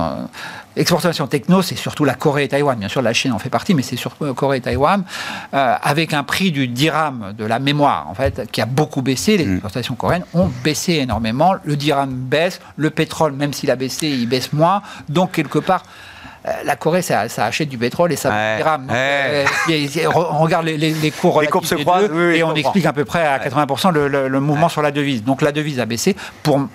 exportations 0.76 1.28
techno, 1.28 1.62
c'est 1.62 1.76
surtout 1.76 2.06
la 2.06 2.14
Corée 2.14 2.46
et 2.46 2.48
Taïwan. 2.48 2.78
Bien 2.78 2.90
sûr, 2.90 3.02
la 3.02 3.14
Chine 3.14 3.34
en 3.34 3.40
fait 3.40 3.50
partie, 3.50 3.74
mais 3.74 3.82
c'est 3.82 3.96
surtout 3.96 4.24
la 4.24 4.34
Corée 4.34 4.58
et 4.58 4.62
Taïwan, 4.62 5.04
euh, 5.54 5.76
avec 5.82 6.14
un 6.14 6.24
prix 6.24 6.52
du 6.52 6.68
dirham, 6.68 7.34
de 7.38 7.46
la 7.46 7.60
mémoire, 7.60 8.08
en 8.10 8.14
fait, 8.14 8.50
qui 8.52 8.62
a 8.62 8.66
beaucoup 8.66 9.02
baissé. 9.02 9.38
Les 9.38 9.46
mm. 9.46 9.54
exportations 9.54 9.96
coréennes 9.96 10.26
ont 10.34 10.50
baissé 10.64 10.94
énormément. 10.94 11.56
Le 11.64 11.76
dirham 11.76 12.12
baisse, 12.12 12.62
le 12.76 12.90
pétrole, 12.90 13.34
même 13.34 13.54
s'il 13.54 13.72
a 13.72 13.76
baissé, 13.76 14.08
il 14.08 14.28
baisse 14.28 14.54
moins. 14.54 14.82
Donc, 15.10 15.32
quelque 15.32 15.60
part, 15.60 15.84
euh, 15.84 16.17
la 16.64 16.76
Corée, 16.76 17.02
ça, 17.02 17.26
achète 17.38 17.70
du 17.70 17.78
pétrole 17.78 18.12
et 18.12 18.16
ça 18.16 18.30
ouais. 18.30 18.64
Euh, 18.92 19.46
on 20.16 20.40
regarde 20.40 20.66
les, 20.66 21.12
cours 21.12 21.42
les 21.42 21.48
se 21.48 21.76
croisent, 21.76 22.10
et 22.34 22.44
on 22.44 22.56
explique 22.56 22.86
à 22.86 22.94
peu 22.94 23.06
près 23.06 23.26
à 23.26 23.38
80% 23.40 23.92
le, 23.92 24.40
mouvement 24.40 24.70
sur 24.70 24.82
la 24.82 24.92
devise. 24.92 25.24
Donc 25.24 25.42
la 25.42 25.52
devise 25.52 25.80
a 25.80 25.86
baissé. 25.86 26.16
Pour, 26.44 26.68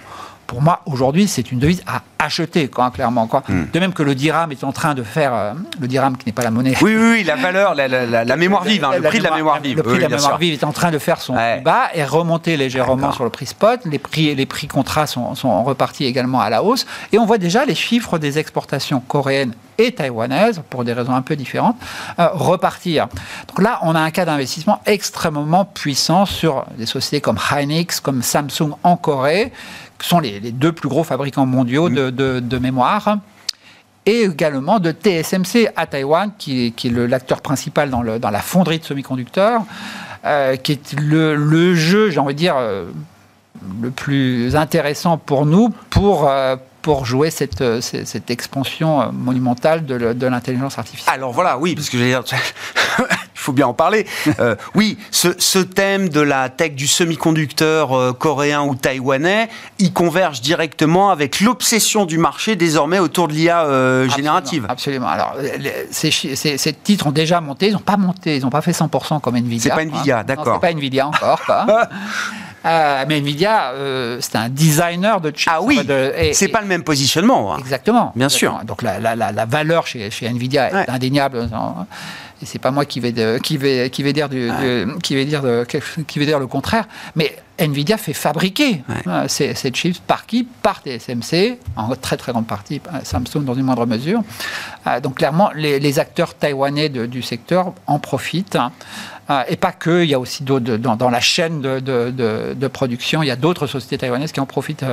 pour 0.52 0.60
moi, 0.60 0.82
aujourd'hui, 0.84 1.28
c'est 1.28 1.50
une 1.50 1.58
devise 1.58 1.82
à 1.86 2.02
acheter, 2.18 2.68
quoi, 2.68 2.90
clairement. 2.90 3.26
Quoi. 3.26 3.42
Hmm. 3.48 3.64
De 3.72 3.80
même 3.80 3.94
que 3.94 4.02
le 4.02 4.14
dirham 4.14 4.52
est 4.52 4.64
en 4.64 4.72
train 4.72 4.92
de 4.92 5.02
faire. 5.02 5.32
Euh, 5.32 5.54
le 5.80 5.88
dirham 5.88 6.14
qui 6.14 6.26
n'est 6.26 6.32
pas 6.32 6.42
la 6.42 6.50
monnaie. 6.50 6.74
Oui, 6.82 6.94
oui, 6.94 7.10
oui 7.10 7.24
la 7.24 7.36
valeur, 7.46 7.74
la, 7.74 8.36
mémoire 8.36 8.62
vive, 8.62 8.84
hein, 8.84 8.90
le 8.94 9.00
prix 9.00 9.20
de 9.20 9.24
la 9.24 9.34
mémoire 9.34 9.60
vive. 9.62 9.78
Le 9.78 9.82
prix 9.82 9.96
de 9.96 10.02
la 10.02 10.10
mémoire 10.10 10.36
vive 10.36 10.52
est 10.52 10.64
en 10.64 10.72
train 10.72 10.90
de 10.90 10.98
faire 10.98 11.22
son 11.22 11.32
bas 11.64 11.88
et 11.94 12.04
remonter 12.04 12.58
légèrement 12.58 13.12
sur 13.12 13.24
le 13.24 13.30
prix 13.30 13.46
spot. 13.46 13.80
Les 13.86 13.98
prix, 13.98 14.34
les 14.34 14.44
prix 14.44 14.68
contrats 14.68 15.06
sont, 15.06 15.34
sont 15.34 15.64
repartis 15.64 16.04
également 16.04 16.42
à 16.42 16.50
la 16.50 16.62
hausse. 16.62 16.84
Et 17.12 17.18
on 17.18 17.24
voit 17.24 17.38
déjà 17.38 17.64
les 17.64 17.74
chiffres 17.74 18.18
des 18.18 18.38
exportations 18.38 19.00
coréennes 19.00 19.54
et 19.78 19.92
taïwanaises, 19.92 20.62
pour 20.68 20.84
des 20.84 20.92
raisons 20.92 21.14
un 21.14 21.22
peu 21.22 21.36
différentes, 21.36 21.76
euh, 22.18 22.28
repartir. 22.32 23.08
Donc 23.48 23.62
là, 23.62 23.78
on 23.82 23.94
a 23.94 24.00
un 24.00 24.10
cas 24.10 24.24
d'investissement 24.24 24.80
extrêmement 24.86 25.64
puissant 25.64 26.26
sur 26.26 26.66
des 26.76 26.86
sociétés 26.86 27.20
comme 27.20 27.38
Hynix, 27.50 28.00
comme 28.00 28.22
Samsung 28.22 28.74
en 28.82 28.96
Corée, 28.96 29.52
sont 30.02 30.20
les, 30.20 30.40
deux 30.40 30.72
plus 30.72 30.88
gros 30.88 31.04
fabricants 31.04 31.46
mondiaux 31.46 31.88
de, 31.88 32.58
mémoire 32.58 33.18
et 34.04 34.22
également 34.22 34.80
de 34.80 34.90
TSMC 34.90 35.70
à 35.76 35.86
Taïwan, 35.86 36.32
qui 36.36 36.66
est, 36.66 36.84
l'acteur 36.84 37.40
principal 37.40 37.90
dans, 37.90 38.02
la 38.02 38.40
fonderie 38.40 38.78
de 38.78 38.84
semi-conducteurs, 38.84 39.62
euh, 40.24 40.56
qui 40.56 40.72
est 40.72 40.94
le, 40.98 41.74
jeu, 41.74 42.10
j'ai 42.10 42.18
envie 42.18 42.34
de 42.34 42.38
dire, 42.38 42.56
euh, 42.56 42.86
le 43.80 43.90
plus 43.90 44.56
intéressant 44.56 45.18
pour 45.18 45.46
nous 45.46 45.68
pour, 45.90 46.28
euh, 46.28 46.56
pour 46.80 47.06
jouer 47.06 47.30
cette, 47.30 47.62
expansion 48.28 49.12
monumentale 49.12 49.86
de, 49.86 50.26
l'intelligence 50.26 50.78
artificielle. 50.78 51.14
Alors 51.14 51.32
voilà, 51.32 51.58
oui, 51.58 51.76
parce 51.76 51.88
que 51.88 51.96
j'allais 51.96 52.10
dire, 52.10 52.24
faut 53.42 53.52
bien 53.52 53.66
en 53.66 53.74
parler. 53.74 54.06
Euh, 54.40 54.56
oui, 54.74 54.98
ce, 55.10 55.58
thème 55.58 56.08
de 56.08 56.20
la 56.20 56.48
tech 56.48 56.72
du 56.72 56.86
semi-conducteur 56.86 57.92
euh, 57.92 58.12
coréen 58.12 58.62
ou 58.62 58.74
taïwanais, 58.74 59.48
il 59.78 59.92
converge 59.92 60.40
directement 60.40 61.10
avec 61.10 61.40
l'obsession 61.40 62.06
du 62.06 62.18
marché 62.18 62.56
désormais 62.56 62.98
autour 62.98 63.28
de 63.28 63.34
l'IA 63.34 63.64
euh, 63.64 64.08
générative. 64.08 64.66
Absolument. 64.68 65.08
Alors, 65.08 65.36
ces, 65.90 66.10
ces, 66.10 66.72
titres 66.72 67.06
ont 67.08 67.12
déjà 67.12 67.40
monté, 67.40 67.68
ils 67.68 67.72
n'ont 67.72 67.78
pas 67.78 67.98
monté, 67.98 68.36
ils 68.36 68.42
n'ont 68.42 68.50
pas 68.50 68.62
fait 68.62 68.72
100% 68.72 69.20
comme 69.20 69.36
Nvidia. 69.36 69.60
C'est 69.62 69.76
pas 69.76 69.84
Nvidia, 69.84 70.24
d'accord. 70.24 70.54
C'est 70.54 70.68
pas 70.68 70.72
Nvidia 70.72 71.08
encore. 71.08 71.40
mais 72.64 73.18
Nvidia, 73.18 73.74
c'est 74.20 74.36
un 74.36 74.48
designer 74.48 75.20
de 75.20 75.30
chips. 75.30 75.52
Ah 75.52 75.60
oui, 75.62 75.80
c'est 76.32 76.48
pas 76.48 76.62
le 76.62 76.68
même 76.68 76.84
positionnement. 76.84 77.54
Hein. 77.54 77.58
Exactement. 77.58 78.12
Bien 78.16 78.30
sûr. 78.30 78.60
Donc 78.64 78.82
la, 78.82 78.98
la, 78.98 79.44
valeur 79.44 79.86
chez, 79.86 80.10
chez 80.10 80.26
Nvidia 80.26 80.84
est 80.84 80.90
indéniable 80.90 81.48
et 82.42 82.46
c'est 82.46 82.58
pas 82.58 82.72
moi 82.72 82.84
qui 82.84 83.00
vais, 83.00 83.14
qui 83.40 83.56
vais, 83.56 83.88
qui 83.90 84.02
vais 84.02 84.12
dire, 84.12 84.28
du, 84.28 84.50
qui 85.02 85.14
vais 85.14 85.24
dire, 85.24 85.42
qui 86.06 86.18
vais 86.18 86.26
dire 86.26 86.38
le 86.40 86.46
contraire, 86.46 86.88
mais 87.14 87.36
Nvidia 87.58 87.96
fait 87.96 88.12
fabriquer 88.12 88.82
euh, 89.06 89.26
ces, 89.28 89.54
chips 89.72 90.00
par 90.00 90.26
qui? 90.26 90.44
Par 90.44 90.82
TSMC, 90.82 91.58
en 91.76 91.94
très 91.94 92.16
très 92.16 92.32
grande 92.32 92.46
partie 92.46 92.80
euh, 92.92 92.98
Samsung 93.04 93.44
dans 93.44 93.54
une 93.54 93.64
moindre 93.64 93.86
mesure. 93.86 94.22
Euh, 94.86 95.00
donc 95.00 95.16
clairement, 95.16 95.50
les, 95.54 95.98
acteurs 95.98 96.34
taïwanais 96.34 96.88
du 96.88 97.22
secteur 97.22 97.74
en 97.86 97.98
profitent. 97.98 98.56
Hein. 98.56 98.72
et 99.48 99.56
pas 99.56 99.72
que, 99.72 100.02
il 100.02 100.10
y 100.10 100.14
a 100.14 100.18
aussi 100.18 100.42
d'autres 100.42 100.76
dans, 100.76 100.96
dans, 100.96 101.10
la 101.10 101.20
chaîne 101.20 101.60
de, 101.60 101.78
de, 101.80 102.68
production, 102.68 103.22
il 103.22 103.26
y 103.26 103.30
a 103.30 103.36
d'autres 103.36 103.66
sociétés 103.66 103.98
taïwanaises 103.98 104.32
qui 104.32 104.40
en 104.40 104.46
profitent 104.46 104.84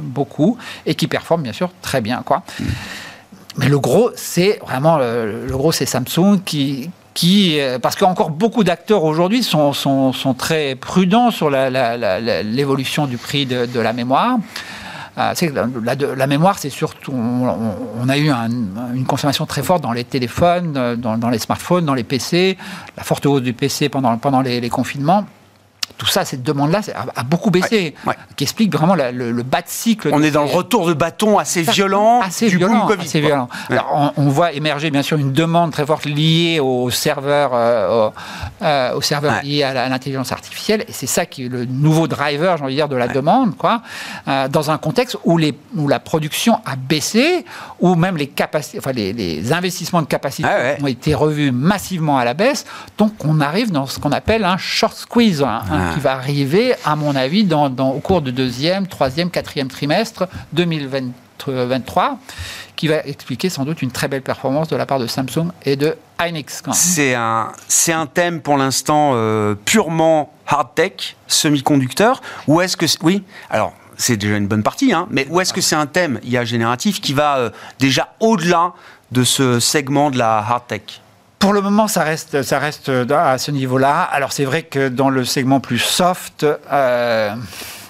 beaucoup 0.00 0.58
et 0.86 0.94
qui 0.94 1.06
performent 1.06 1.42
bien 1.42 1.52
sûr 1.52 1.70
très 1.80 2.00
bien. 2.00 2.22
Quoi. 2.24 2.42
Mm. 2.60 2.64
Mais 3.56 3.68
le 3.68 3.78
gros, 3.78 4.10
c'est 4.16 4.58
vraiment 4.66 4.98
le, 4.98 5.46
gros, 5.50 5.72
c'est 5.72 5.86
Samsung 5.86 6.40
qui, 6.44 6.90
euh, 7.60 7.78
parce 7.78 7.94
qu'encore 7.94 8.30
beaucoup 8.30 8.64
d'acteurs 8.64 9.04
aujourd'hui 9.04 9.42
sont, 9.42 9.72
sont, 9.72 10.12
sont, 10.12 10.34
très 10.34 10.74
prudents 10.74 11.30
sur 11.30 11.50
l'évolution 11.50 13.06
du 13.06 13.16
prix 13.16 13.46
de, 13.46 13.80
la 13.80 13.92
mémoire. 13.92 14.38
Euh, 15.16 15.32
la, 16.16 16.26
mémoire, 16.26 16.58
c'est 16.58 16.70
surtout, 16.70 17.12
on, 17.12 18.08
a 18.08 18.18
eu 18.18 18.30
une 18.94 19.04
consommation 19.06 19.46
très 19.46 19.62
forte 19.62 19.82
dans 19.82 19.92
les 19.92 20.02
téléphones, 20.02 20.74
euh, 20.76 20.96
dans, 20.96 21.30
les 21.30 21.38
smartphones, 21.38 21.84
dans 21.84 21.94
les 21.94 22.02
PC, 22.02 22.58
la 22.96 23.04
forte 23.04 23.24
hausse 23.26 23.42
du 23.42 23.52
PC 23.52 23.88
pendant, 23.88 24.18
pendant 24.18 24.40
les 24.40 24.68
confinements 24.68 25.24
tout 25.96 26.06
ça, 26.06 26.24
cette 26.24 26.42
demande-là 26.42 26.80
a, 27.14 27.22
beaucoup 27.22 27.50
baissé, 27.50 27.94
qui 28.36 28.44
explique 28.44 28.72
vraiment 28.72 28.94
le, 28.94 29.42
bas 29.42 29.62
de 29.62 29.68
cycle. 29.68 30.10
On 30.12 30.22
est 30.22 30.30
dans 30.30 30.44
le 30.44 30.50
retour 30.50 30.86
de 30.86 30.94
bâton 30.94 31.38
assez 31.38 31.62
violent 31.62 32.20
assez 32.20 32.48
du 32.48 32.58
violent, 32.58 32.86
Covid. 32.86 33.04
Assez 33.04 33.20
violent. 33.20 33.48
Alors, 33.70 34.12
on, 34.16 34.28
voit 34.28 34.52
émerger 34.52 34.90
bien 34.90 35.02
sûr 35.02 35.18
une 35.18 35.32
demande 35.32 35.70
très 35.70 35.86
forte 35.86 36.04
liée 36.04 36.58
aux 36.60 36.90
serveurs, 36.90 37.52
euh, 37.54 38.10
euh, 38.62 38.94
aux, 38.94 39.00
serveurs 39.00 39.42
liés 39.42 39.62
à 39.62 39.88
l'intelligence 39.88 40.32
artificielle, 40.32 40.84
et 40.88 40.92
c'est 40.92 41.06
ça 41.06 41.26
qui 41.26 41.46
est 41.46 41.48
le 41.48 41.64
nouveau 41.64 42.08
driver, 42.08 42.56
j'ai 42.56 42.64
envie 42.64 42.74
de 42.74 42.78
dire, 42.78 42.88
de 42.88 42.96
la 42.96 43.08
demande, 43.08 43.56
quoi. 43.56 43.82
Euh, 44.26 44.48
dans 44.48 44.70
un 44.70 44.78
contexte 44.78 45.16
où, 45.24 45.38
les, 45.38 45.56
où 45.76 45.86
la 45.86 46.00
production 46.00 46.60
a 46.66 46.76
baissé, 46.76 47.44
où 47.80 47.94
même 47.94 48.16
les 48.16 48.28
capacités, 48.28 48.78
enfin 48.78 48.92
les, 48.92 49.52
investissements 49.52 50.02
de 50.02 50.06
capacité 50.06 50.48
ont 50.82 50.86
été 50.86 51.14
revus 51.14 51.52
massivement 51.52 52.18
à 52.18 52.24
la 52.24 52.34
baisse, 52.34 52.64
donc 52.98 53.12
on 53.24 53.40
arrive 53.40 53.70
dans 53.70 53.86
ce 53.86 53.98
qu'on 53.98 54.12
appelle 54.12 54.44
un 54.44 54.56
short 54.56 54.96
squeeze. 54.96 55.42
Hein, 55.42 55.62
qui 55.92 56.00
va 56.00 56.12
arriver, 56.12 56.74
à 56.84 56.96
mon 56.96 57.14
avis, 57.14 57.44
dans, 57.44 57.68
au 57.68 58.00
cours 58.00 58.22
du 58.22 58.32
deuxième, 58.32 58.86
troisième, 58.86 59.30
quatrième 59.30 59.68
trimestre 59.68 60.28
2023 60.52 62.18
qui 62.76 62.88
va 62.88 63.00
expliquer 63.06 63.48
sans 63.48 63.64
doute 63.64 63.82
une 63.82 63.90
très 63.90 64.08
belle 64.08 64.22
performance 64.22 64.68
de 64.68 64.76
la 64.76 64.86
part 64.86 64.98
de 64.98 65.06
Samsung 65.06 65.50
et 65.64 65.76
de 65.76 65.96
Hynix. 66.20 66.62
C'est 66.72 67.14
un, 67.14 67.52
c'est 67.68 67.92
un 67.92 68.06
thème 68.06 68.40
pour 68.40 68.56
l'instant 68.56 69.12
euh, 69.14 69.54
purement 69.54 70.32
hard 70.46 70.74
tech, 70.74 71.16
semi-conducteur, 71.26 72.20
ou 72.46 72.60
est-ce 72.60 72.76
que... 72.76 72.86
Oui, 73.02 73.22
alors 73.50 73.72
c'est 73.96 74.16
déjà 74.16 74.36
une 74.36 74.48
bonne 74.48 74.62
partie, 74.62 74.92
hein, 74.92 75.06
mais 75.10 75.26
où 75.30 75.40
est-ce 75.40 75.52
que 75.52 75.60
c'est 75.60 75.76
un 75.76 75.86
thème 75.86 76.18
IA 76.24 76.44
génératif 76.44 77.00
qui 77.00 77.12
va 77.12 77.36
euh, 77.36 77.50
déjà 77.78 78.14
au-delà 78.20 78.72
de 79.12 79.22
ce 79.22 79.60
segment 79.60 80.10
de 80.10 80.18
la 80.18 80.38
hard 80.38 80.66
tech? 80.66 81.00
Pour 81.38 81.52
le 81.52 81.60
moment, 81.60 81.88
ça 81.88 82.02
reste, 82.04 82.42
ça 82.42 82.58
reste 82.58 82.88
à 82.88 83.38
ce 83.38 83.50
niveau-là. 83.50 84.02
Alors 84.02 84.32
c'est 84.32 84.44
vrai 84.44 84.62
que 84.62 84.88
dans 84.88 85.10
le 85.10 85.24
segment 85.24 85.60
plus 85.60 85.78
soft, 85.78 86.46
euh, 86.72 87.34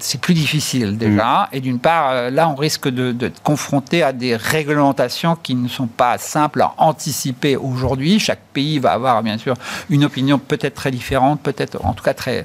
c'est 0.01 0.21
plus 0.21 0.35
difficile 0.35 0.99
déjà. 0.99 1.49
Mm. 1.53 1.57
Et 1.57 1.61
d'une 1.61 1.79
part, 1.79 2.11
euh, 2.11 2.31
là, 2.31 2.49
on 2.49 2.55
risque 2.55 2.89
de, 2.89 3.13
de 3.13 3.31
confronter 3.43 4.03
à 4.03 4.13
des 4.13 4.37
réglementations 4.37 5.37
qui 5.37 5.55
ne 5.55 5.69
sont 5.69 5.87
pas 5.87 6.19
simples 6.19 6.63
à 6.63 6.75
anticiper 6.79 7.57
aujourd'hui. 7.57 8.19
Chaque 8.19 8.43
pays 8.53 8.79
va 8.79 8.93
avoir 8.93 9.23
bien 9.23 9.39
sûr 9.39 9.55
une 9.89 10.05
opinion 10.05 10.39
peut-être 10.39 10.75
très 10.75 10.91
différente, 10.91 11.41
peut-être 11.41 11.85
en 11.85 11.95
tout 11.95 12.05
cas 12.05 12.15
très 12.15 12.45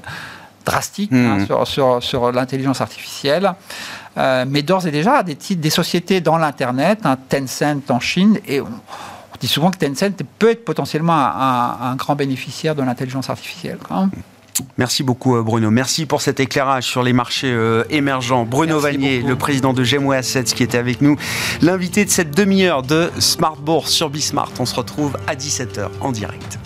drastique 0.64 1.12
hein, 1.12 1.38
mm. 1.38 1.66
sur, 1.66 2.02
sur, 2.02 2.32
l'intelligence 2.32 2.80
artificielle. 2.80 3.52
Euh, 4.16 4.44
mais 4.48 4.62
d'ores 4.62 4.86
et 4.86 4.90
déjà, 4.90 5.22
des, 5.22 5.36
des 5.36 5.70
sociétés 5.70 6.20
dans 6.20 6.36
l'Internet, 6.36 7.00
un 7.04 7.16
Tencent 7.16 7.90
en 7.90 8.00
Chine, 8.00 8.38
et 8.46 8.60
dit 9.40 9.48
souvent 9.48 9.70
que 9.70 9.78
Tencent 9.78 10.12
peut 10.38 10.50
être 10.50 10.64
potentiellement 10.64 11.14
un, 11.14 11.96
grand 11.96 12.14
bénéficiaire 12.14 12.74
de 12.74 12.82
l'intelligence 12.82 13.30
artificielle. 13.30 13.78
Merci 14.76 15.02
beaucoup 15.02 15.36
euh, 15.36 15.42
Bruno. 15.42 15.70
Merci 15.70 16.06
pour 16.06 16.20
cet 16.20 16.40
éclairage 16.40 16.84
sur 16.84 17.02
les 17.02 17.12
marchés 17.12 17.50
euh, 17.50 17.84
émergents. 17.88 18.44
Bruno 18.44 18.78
Vanier, 18.78 19.22
le 19.22 19.36
président 19.36 19.72
de 19.72 19.84
Gemway 19.84 20.16
Assets 20.16 20.44
qui 20.44 20.62
était 20.62 20.78
avec 20.78 21.00
nous, 21.00 21.16
l'invité 21.62 22.04
de 22.04 22.10
cette 22.10 22.36
demi-heure 22.36 22.82
de 22.82 23.10
Smart 23.18 23.56
Bourse 23.56 23.90
sur 23.90 24.10
Bismart. 24.10 24.52
On 24.58 24.66
se 24.66 24.74
retrouve 24.74 25.16
à 25.26 25.34
17h 25.34 25.88
en 26.00 26.12
direct. 26.12 26.58